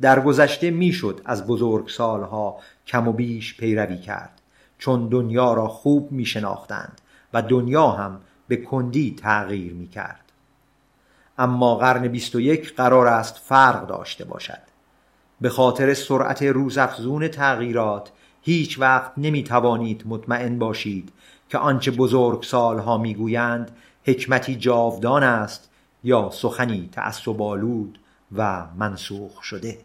در 0.00 0.20
گذشته 0.20 0.70
می‌شد 0.70 1.20
از 1.24 1.46
بزرگ 1.46 1.88
سالها 1.88 2.58
کم 2.86 3.08
و 3.08 3.12
بیش 3.12 3.56
پیروی 3.56 3.98
کرد. 3.98 4.37
چون 4.78 5.08
دنیا 5.08 5.54
را 5.54 5.68
خوب 5.68 6.12
می 6.12 6.26
شناختند 6.26 7.00
و 7.32 7.42
دنیا 7.42 7.88
هم 7.90 8.20
به 8.48 8.56
کندی 8.56 9.16
تغییر 9.22 9.72
می 9.72 9.88
کرد 9.88 10.32
اما 11.38 11.76
قرن 11.76 12.08
بیست 12.08 12.34
و 12.34 12.40
یک 12.40 12.74
قرار 12.74 13.06
است 13.06 13.36
فرق 13.36 13.86
داشته 13.86 14.24
باشد. 14.24 14.68
به 15.40 15.48
خاطر 15.48 15.94
سرعت 15.94 16.42
روزافزون 16.42 17.28
تغییرات 17.28 18.12
هیچ 18.42 18.78
وقت 18.78 19.12
نمی 19.16 19.44
توانید 19.44 20.02
مطمئن 20.06 20.58
باشید 20.58 21.12
که 21.48 21.58
آنچه 21.58 21.90
بزرگ 21.90 22.42
سالها 22.42 22.98
می‌گویند 22.98 23.70
حکمتی 24.04 24.56
جاودان 24.56 25.22
است 25.22 25.70
یا 26.04 26.30
سخنی 26.30 26.88
تعصب 26.92 27.42
آلود 27.42 27.98
و 28.36 28.66
منسوخ 28.76 29.42
شده. 29.42 29.78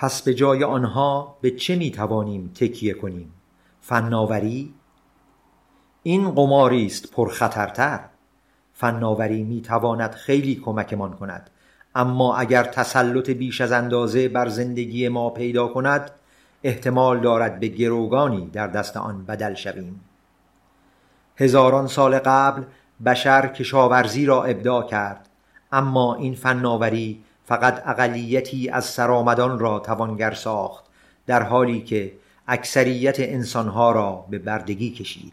پس 0.00 0.22
به 0.22 0.34
جای 0.34 0.64
آنها 0.64 1.36
به 1.40 1.50
چه 1.50 1.76
می 1.76 1.90
توانیم 1.90 2.52
تکیه 2.54 2.94
کنیم؟ 2.94 3.32
فناوری؟ 3.80 4.74
این 6.02 6.30
قماری 6.30 6.86
است 6.86 7.12
پرخطرتر. 7.12 8.00
فناوری 8.72 9.42
می 9.42 9.60
تواند 9.60 10.14
خیلی 10.14 10.54
کمکمان 10.54 11.12
کند. 11.12 11.50
اما 11.94 12.36
اگر 12.36 12.64
تسلط 12.64 13.30
بیش 13.30 13.60
از 13.60 13.72
اندازه 13.72 14.28
بر 14.28 14.48
زندگی 14.48 15.08
ما 15.08 15.30
پیدا 15.30 15.68
کند 15.68 16.10
احتمال 16.62 17.20
دارد 17.20 17.60
به 17.60 17.68
گروگانی 17.68 18.50
در 18.52 18.66
دست 18.66 18.96
آن 18.96 19.24
بدل 19.24 19.54
شویم. 19.54 20.00
هزاران 21.36 21.86
سال 21.86 22.18
قبل 22.18 22.62
بشر 23.04 23.46
کشاورزی 23.46 24.26
را 24.26 24.44
ابداع 24.44 24.86
کرد 24.86 25.28
اما 25.72 26.14
این 26.14 26.34
فناوری 26.34 27.24
فقط 27.48 27.82
اقلیتی 27.86 28.68
از 28.68 28.84
سرآمدان 28.84 29.58
را 29.58 29.78
توانگر 29.78 30.30
ساخت 30.30 30.84
در 31.26 31.42
حالی 31.42 31.80
که 31.80 32.12
اکثریت 32.48 33.20
انسانها 33.20 33.92
را 33.92 34.26
به 34.30 34.38
بردگی 34.38 34.90
کشید. 34.90 35.32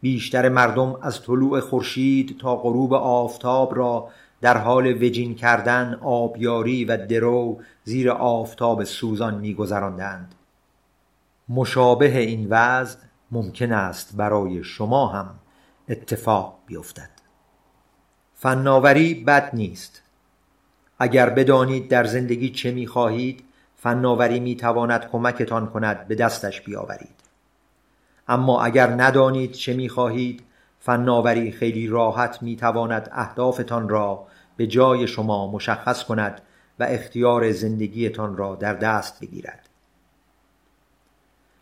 بیشتر 0.00 0.48
مردم 0.48 0.96
از 1.02 1.22
طلوع 1.22 1.60
خورشید 1.60 2.38
تا 2.38 2.56
غروب 2.56 2.94
آفتاب 2.94 3.76
را 3.76 4.08
در 4.40 4.58
حال 4.58 5.02
وجین 5.02 5.34
کردن 5.34 5.98
آبیاری 6.02 6.84
و 6.84 7.06
درو 7.06 7.60
زیر 7.84 8.10
آفتاب 8.10 8.84
سوزان 8.84 9.34
میگذراندند. 9.34 10.34
مشابه 11.48 12.18
این 12.18 12.46
وضع 12.50 12.98
ممکن 13.30 13.72
است 13.72 14.16
برای 14.16 14.64
شما 14.64 15.06
هم 15.06 15.34
اتفاق 15.88 16.58
بیفتد. 16.66 17.10
فناوری 18.34 19.14
بد 19.14 19.50
نیست. 19.54 20.02
اگر 21.02 21.30
بدانید 21.30 21.88
در 21.88 22.04
زندگی 22.04 22.50
چه 22.50 22.70
می 22.70 22.86
خواهید 22.86 23.44
فناوری 23.76 24.40
می 24.40 24.56
تواند 24.56 25.10
کمکتان 25.10 25.66
کند 25.66 26.08
به 26.08 26.14
دستش 26.14 26.60
بیاورید. 26.60 27.20
اما 28.28 28.62
اگر 28.62 28.86
ندانید 28.86 29.52
چه 29.52 29.74
می 29.74 29.88
خواهید 29.88 30.42
فناوری 30.80 31.52
خیلی 31.52 31.86
راحت 31.86 32.42
می 32.42 32.56
تواند 32.56 33.10
اهدافتان 33.12 33.88
را 33.88 34.26
به 34.56 34.66
جای 34.66 35.06
شما 35.06 35.52
مشخص 35.52 36.04
کند 36.04 36.40
و 36.78 36.84
اختیار 36.84 37.52
زندگیتان 37.52 38.36
را 38.36 38.54
در 38.54 38.74
دست 38.74 39.20
بگیرد. 39.20 39.68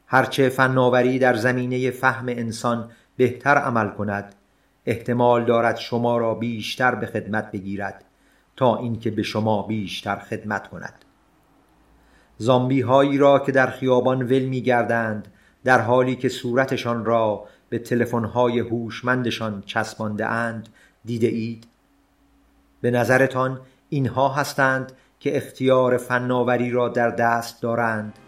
هرچه 0.06 0.48
فناوری 0.48 1.18
در 1.18 1.34
زمینه 1.34 1.90
فهم 1.90 2.28
انسان 2.28 2.90
بهتر 3.16 3.54
عمل 3.56 3.88
کند 3.88 4.34
احتمال 4.86 5.44
دارد 5.44 5.76
شما 5.76 6.18
را 6.18 6.34
بیشتر 6.34 6.94
به 6.94 7.06
خدمت 7.06 7.50
بگیرد. 7.52 8.04
تا 8.58 8.76
اینکه 8.76 9.10
به 9.10 9.22
شما 9.22 9.62
بیشتر 9.62 10.16
خدمت 10.16 10.68
کند. 10.68 11.04
زامبی 12.38 12.80
هایی 12.80 13.18
را 13.18 13.38
که 13.38 13.52
در 13.52 13.66
خیابان 13.66 14.22
ول 14.22 14.44
می 14.44 14.62
گردند 14.62 15.28
در 15.64 15.80
حالی 15.80 16.16
که 16.16 16.28
صورتشان 16.28 17.04
را 17.04 17.44
به 17.68 17.78
تلفن 17.78 18.24
های 18.24 18.58
هوشمندشان 18.58 19.62
چسبانده 19.66 20.26
اند 20.26 20.68
دیده 21.04 21.26
اید؟ 21.26 21.66
به 22.80 22.90
نظرتان 22.90 23.60
اینها 23.88 24.28
هستند 24.28 24.92
که 25.20 25.36
اختیار 25.36 25.96
فناوری 25.96 26.70
را 26.70 26.88
در 26.88 27.10
دست 27.10 27.62
دارند 27.62 28.18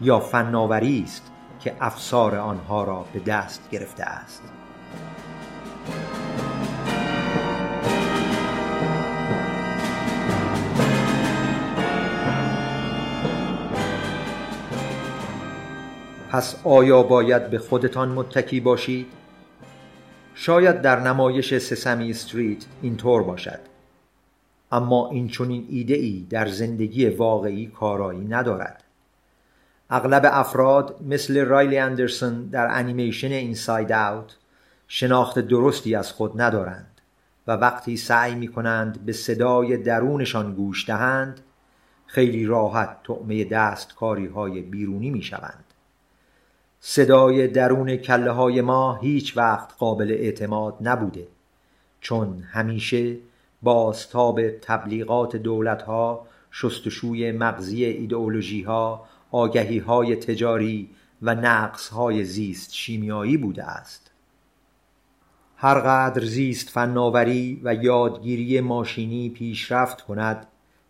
یا 0.00 0.20
فناوری 0.20 1.02
است 1.06 1.32
که 1.60 1.76
افسار 1.80 2.36
آنها 2.36 2.84
را 2.84 3.04
به 3.12 3.20
دست 3.20 3.70
گرفته 3.70 4.04
است؟ 4.04 4.42
پس 16.36 16.56
آیا 16.64 17.02
باید 17.02 17.50
به 17.50 17.58
خودتان 17.58 18.08
متکی 18.08 18.60
باشید؟ 18.60 19.06
شاید 20.34 20.82
در 20.82 21.00
نمایش 21.00 21.58
سسمی 21.58 22.10
استریت 22.10 22.64
اینطور 22.82 23.22
باشد 23.22 23.60
اما 24.72 25.10
این 25.10 25.28
چنین 25.28 25.66
ایده 25.68 25.94
ای 25.94 26.26
در 26.30 26.46
زندگی 26.46 27.08
واقعی 27.08 27.66
کارایی 27.66 28.24
ندارد 28.24 28.84
اغلب 29.90 30.22
افراد 30.32 30.96
مثل 31.08 31.44
رایلی 31.44 31.78
اندرسون 31.78 32.46
در 32.46 32.68
انیمیشن 32.70 33.32
اینساید 33.32 33.92
اوت 33.92 34.36
شناخت 34.88 35.38
درستی 35.38 35.94
از 35.94 36.12
خود 36.12 36.40
ندارند 36.40 37.00
و 37.46 37.52
وقتی 37.52 37.96
سعی 37.96 38.34
می 38.34 38.48
کنند 38.48 39.06
به 39.06 39.12
صدای 39.12 39.76
درونشان 39.76 40.54
گوش 40.54 40.86
دهند 40.86 41.40
خیلی 42.06 42.46
راحت 42.46 42.96
تعمه 43.04 43.44
دستکاری 43.44 44.26
های 44.26 44.60
بیرونی 44.60 45.10
می 45.10 45.22
شوند. 45.22 45.65
صدای 46.88 47.48
درون 47.48 47.96
کله 47.96 48.30
های 48.30 48.60
ما 48.60 48.94
هیچ 48.94 49.36
وقت 49.36 49.74
قابل 49.78 50.10
اعتماد 50.10 50.76
نبوده 50.80 51.28
چون 52.00 52.42
همیشه 52.42 53.16
بازتاب 53.62 54.50
تبلیغات 54.50 55.36
دولت 55.36 55.82
ها 55.82 56.26
شستشوی 56.50 57.32
مغزی 57.32 57.84
ایدئولوژی 57.84 58.62
ها 58.62 59.06
آگهی 59.30 59.78
های 59.78 60.16
تجاری 60.16 60.90
و 61.22 61.34
نقص 61.34 61.88
های 61.88 62.24
زیست 62.24 62.74
شیمیایی 62.74 63.36
بوده 63.36 63.64
است. 63.64 64.10
هرقدر 65.56 66.24
زیست 66.24 66.68
فناوری 66.68 67.60
و 67.64 67.74
یادگیری 67.74 68.60
ماشینی 68.60 69.30
پیشرفت 69.30 70.00
کند 70.00 70.46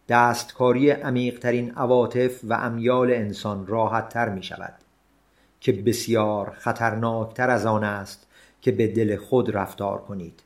دستکاری 0.08 0.90
عمیقترین 0.90 1.70
عواطف 1.70 2.40
و 2.44 2.52
امیال 2.52 3.10
انسان 3.10 3.66
راحت 3.66 4.08
تر 4.08 4.28
می 4.28 4.42
شود 4.42 4.85
که 5.66 5.72
بسیار 5.72 6.50
خطرناکتر 6.50 7.50
از 7.50 7.66
آن 7.66 7.84
است 7.84 8.26
که 8.60 8.72
به 8.72 8.88
دل 8.88 9.16
خود 9.16 9.56
رفتار 9.56 9.98
کنید 9.98 10.42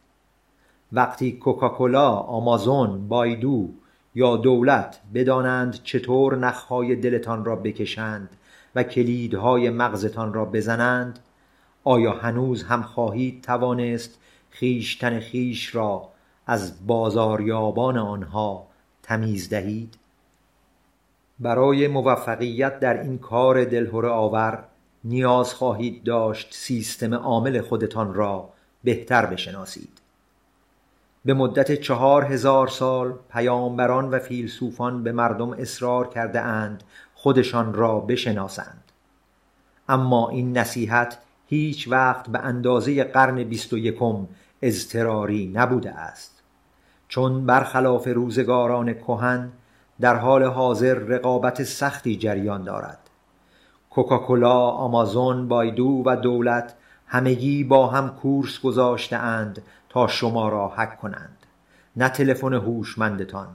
وقتی 0.93 1.33
کوکاکولا، 1.33 2.11
آمازون، 2.11 3.09
بایدو 3.09 3.69
یا 4.15 4.37
دولت 4.37 5.01
بدانند 5.15 5.83
چطور 5.83 6.37
نخهای 6.37 6.97
دلتان 6.97 7.45
را 7.45 7.57
بکشند 7.57 8.29
و 8.75 8.83
کلیدهای 8.83 9.71
مغزتان 9.71 10.33
را 10.33 10.45
بزنند 10.45 11.19
آیا 11.85 12.13
هنوز 12.13 12.63
هم 12.63 12.83
خواهید 12.83 13.43
توانست 13.43 14.19
خیشتن 14.51 15.21
خیش 15.21 15.75
را 15.75 16.09
از 16.47 16.87
بازاریابان 16.87 17.99
آنها 17.99 18.67
تمیز 19.03 19.49
دهید؟ 19.49 19.95
برای 21.41 21.89
موفقیت 21.89 22.81
در 22.81 23.03
این 23.03 23.19
کار 23.19 23.65
دلهره 23.65 24.09
آور 24.09 24.65
نیاز 25.05 25.55
خواهید 25.55 26.05
داشت 26.05 26.55
سیستم 26.55 27.15
عامل 27.15 27.61
خودتان 27.61 28.15
را 28.15 28.49
بهتر 28.85 29.27
بشناسید. 29.27 30.01
به 31.25 31.35
مدت 31.35 31.73
چهار 31.73 32.25
هزار 32.25 32.69
سال 32.69 33.15
پیامبران 33.33 34.11
و 34.11 34.19
فیلسوفان 34.19 35.03
به 35.03 35.13
مردم 35.13 35.51
اصرار 35.51 36.09
کرده 36.09 36.41
اند 36.41 36.85
خودشان 37.15 37.75
را 37.75 38.01
بشناسند. 38.01 38.85
اما 39.89 40.29
این 40.29 40.59
نصیحت 40.59 41.19
هیچ 41.47 41.89
وقت 41.89 42.29
به 42.29 42.39
اندازه 42.39 43.05
قرن 43.05 43.45
بیست 43.45 43.73
و 43.73 43.79
یکم 43.79 44.27
اضطراری 44.63 45.53
نبوده 45.55 45.91
است. 45.91 46.43
چون 47.09 47.47
برخلاف 47.47 48.09
روزگاران 48.09 48.95
کهن 48.95 49.53
در 50.01 50.17
حال 50.17 50.43
حاضر 50.45 50.95
رقابت 50.95 51.63
سختی 51.63 52.17
جریان 52.17 52.65
دارد. 52.65 53.00
کوکاکولا، 53.91 54.61
آمازون، 54.61 55.49
بایدو 55.49 56.03
و 56.07 56.17
دولت 56.17 56.75
همگی 57.07 57.65
با 57.65 57.87
هم 57.87 58.09
کورس 58.09 58.61
گذاشته 58.61 59.17
اند 59.17 59.63
تا 59.89 60.07
شما 60.07 60.49
را 60.49 60.69
حک 60.69 61.01
کنند. 61.01 61.37
نه 61.97 62.09
تلفن 62.09 62.55
هوشمندتان 62.55 63.49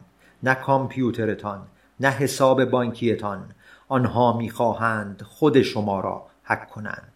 نه 0.44 0.56
کامپیوترتان 0.56 1.62
نه 2.00 2.10
حساب 2.10 2.66
بانکیتان 2.66 3.52
آنها 3.88 4.38
می‌خواهند 4.38 5.22
خود 5.22 5.62
شما 5.62 6.00
را 6.00 6.26
حک 6.44 6.70
کنند. 6.70 7.12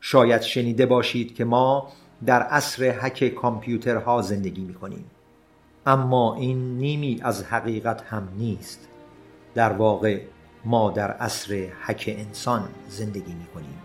شاید 0.00 0.42
شنیده 0.42 0.86
باشید 0.86 1.34
که 1.34 1.44
ما 1.44 1.88
در 2.26 2.42
عصر 2.42 2.90
حک 2.90 3.28
کامپیوترها 3.28 4.22
زندگی 4.22 4.60
می‌کنیم. 4.60 5.04
اما 5.86 6.34
این 6.34 6.78
نیمی 6.78 7.20
از 7.22 7.44
حقیقت 7.44 8.02
هم 8.02 8.28
نیست. 8.36 8.88
در 9.54 9.72
واقع 9.72 10.20
ما 10.64 10.90
در 10.90 11.10
عصر 11.10 11.68
حک 11.86 12.14
انسان 12.18 12.68
زندگی 12.88 13.34
می 13.34 13.46
کنیم 13.46 13.78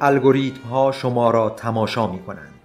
الگوریتم 0.00 0.68
ها 0.68 0.92
شما 0.92 1.30
را 1.30 1.50
تماشا 1.50 2.06
می 2.06 2.22
کنند 2.22 2.60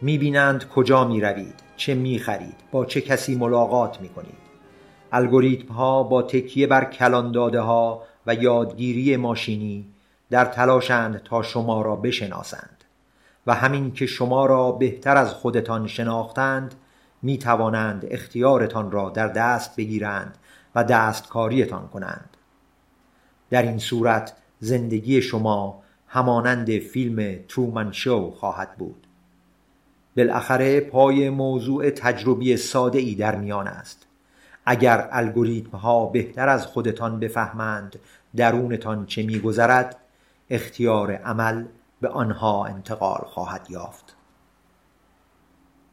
می 0.00 0.18
بینند 0.18 0.68
کجا 0.68 1.04
می 1.04 1.20
روید 1.20 1.54
چه 1.76 1.94
می 1.94 2.18
خرید 2.18 2.56
با 2.70 2.84
چه 2.84 3.00
کسی 3.00 3.36
ملاقات 3.36 4.00
می 4.00 4.08
کنید 4.08 4.47
الگوریتم 5.12 5.72
ها 5.74 6.02
با 6.02 6.22
تکیه 6.22 6.66
بر 6.66 6.84
کلان 6.84 7.32
داده 7.32 7.60
ها 7.60 8.02
و 8.26 8.34
یادگیری 8.34 9.16
ماشینی 9.16 9.86
در 10.30 10.44
تلاشند 10.44 11.22
تا 11.22 11.42
شما 11.42 11.82
را 11.82 11.96
بشناسند 11.96 12.84
و 13.46 13.54
همین 13.54 13.92
که 13.92 14.06
شما 14.06 14.46
را 14.46 14.72
بهتر 14.72 15.16
از 15.16 15.32
خودتان 15.32 15.86
شناختند 15.86 16.74
می 17.22 17.38
توانند 17.38 18.06
اختیارتان 18.10 18.90
را 18.90 19.10
در 19.10 19.28
دست 19.28 19.76
بگیرند 19.76 20.38
و 20.74 20.84
دستکاریتان 20.84 21.88
کنند. 21.88 22.36
در 23.50 23.62
این 23.62 23.78
صورت 23.78 24.32
زندگی 24.60 25.22
شما 25.22 25.82
همانند 26.06 26.78
فیلم 26.78 27.38
ترومن 27.48 27.92
شو 27.92 28.30
خواهد 28.30 28.76
بود. 28.76 29.06
بالاخره 30.16 30.80
پای 30.80 31.30
موضوع 31.30 31.90
تجربی 31.90 32.56
ساده 32.56 32.98
ای 32.98 33.14
در 33.14 33.36
میان 33.36 33.68
است. 33.68 34.07
اگر 34.70 35.08
الگوریتم 35.12 35.78
ها 35.78 36.06
بهتر 36.06 36.48
از 36.48 36.66
خودتان 36.66 37.20
بفهمند 37.20 37.98
درونتان 38.36 39.06
چه 39.06 39.22
میگذرد 39.22 39.96
اختیار 40.50 41.12
عمل 41.12 41.64
به 42.00 42.08
آنها 42.08 42.66
انتقال 42.66 43.20
خواهد 43.26 43.66
یافت. 43.70 44.16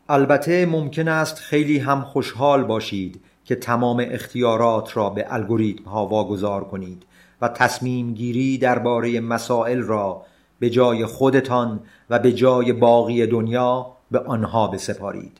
البته 0.09 0.65
ممکن 0.65 1.07
است 1.07 1.35
خیلی 1.35 1.79
هم 1.79 2.01
خوشحال 2.01 2.63
باشید 2.63 3.21
که 3.45 3.55
تمام 3.55 4.05
اختیارات 4.09 4.97
را 4.97 5.09
به 5.09 5.25
الگوریتم 5.29 5.83
ها 5.83 6.07
واگذار 6.07 6.63
کنید 6.63 7.03
و 7.41 7.47
تصمیم 7.47 8.13
گیری 8.13 8.57
درباره 8.57 9.19
مسائل 9.19 9.81
را 9.81 10.25
به 10.59 10.69
جای 10.69 11.05
خودتان 11.05 11.79
و 12.09 12.19
به 12.19 12.33
جای 12.33 12.73
باقی 12.73 13.27
دنیا 13.27 13.91
به 14.11 14.19
آنها 14.19 14.67
بسپارید. 14.67 15.37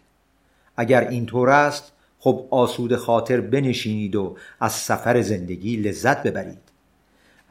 اگر 0.78 1.08
اینطور 1.08 1.50
است 1.50 1.95
خب 2.26 2.48
آسود 2.52 2.96
خاطر 2.96 3.42
بنشینید 3.42 4.16
و 4.16 4.36
از 4.60 4.72
سفر 4.72 5.22
زندگی 5.22 5.78
لذت 5.78 6.24
ببرید. 6.24 6.62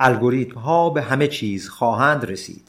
الگوریتم 0.01 0.59
ها 0.61 0.91
به 0.91 1.03
همه 1.03 1.29
چیز 1.29 1.69
خواهند 1.69 2.25
رسید. 2.25 2.69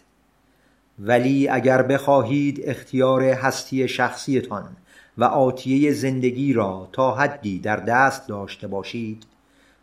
ولی 1.00 1.48
اگر 1.48 1.82
بخواهید 1.82 2.62
اختیار 2.64 3.24
هستی 3.24 3.88
شخصیتان 3.88 4.76
و 5.18 5.24
آتیه 5.24 5.94
زندگی 5.94 6.54
را 6.54 6.90
تا 6.92 7.16
حدی 7.16 7.60
در 7.60 7.76
دست 7.76 8.28
داشته 8.28 8.68
باشید 8.68 9.26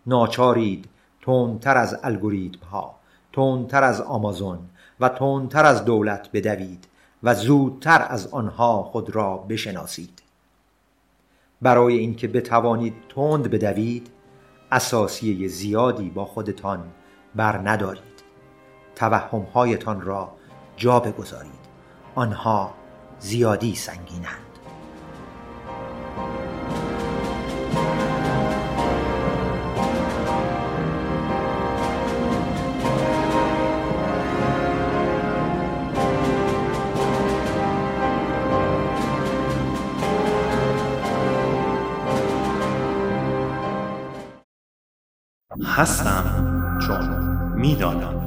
ناچارید 0.07 0.85
تندتر 1.23 1.77
از 1.77 1.99
الگوریتم 2.03 2.67
ها 2.67 2.95
تندتر 3.33 3.85
از 3.85 4.01
آمازون 4.01 4.59
و 5.01 5.09
تندتر 5.09 5.65
از 5.65 5.85
دولت 5.85 6.29
بدوید 6.33 6.85
و 7.23 7.35
زودتر 7.35 8.07
از 8.09 8.27
آنها 8.27 8.83
خود 8.83 9.11
را 9.11 9.37
بشناسید. 9.37 10.22
برای 11.63 11.99
اینکه 11.99 12.29
بتوانید 12.29 12.95
تند 13.09 13.51
بدوید 13.51 14.11
اساسیه 14.73 15.49
زیادی 15.49 16.11
با 16.11 16.25
خودتان 16.25 16.85
بر 17.35 17.59
ندارید. 17.69 18.23
توهمهایتان 18.97 20.01
را 20.01 20.33
جا 20.77 21.01
بگذارید. 21.01 21.63
آنها 22.15 22.75
زیادی 23.19 23.75
سنگینند. 23.75 24.52
هستم. 45.77 46.25
چون 46.87 47.09
می‌دانم. 47.57 48.22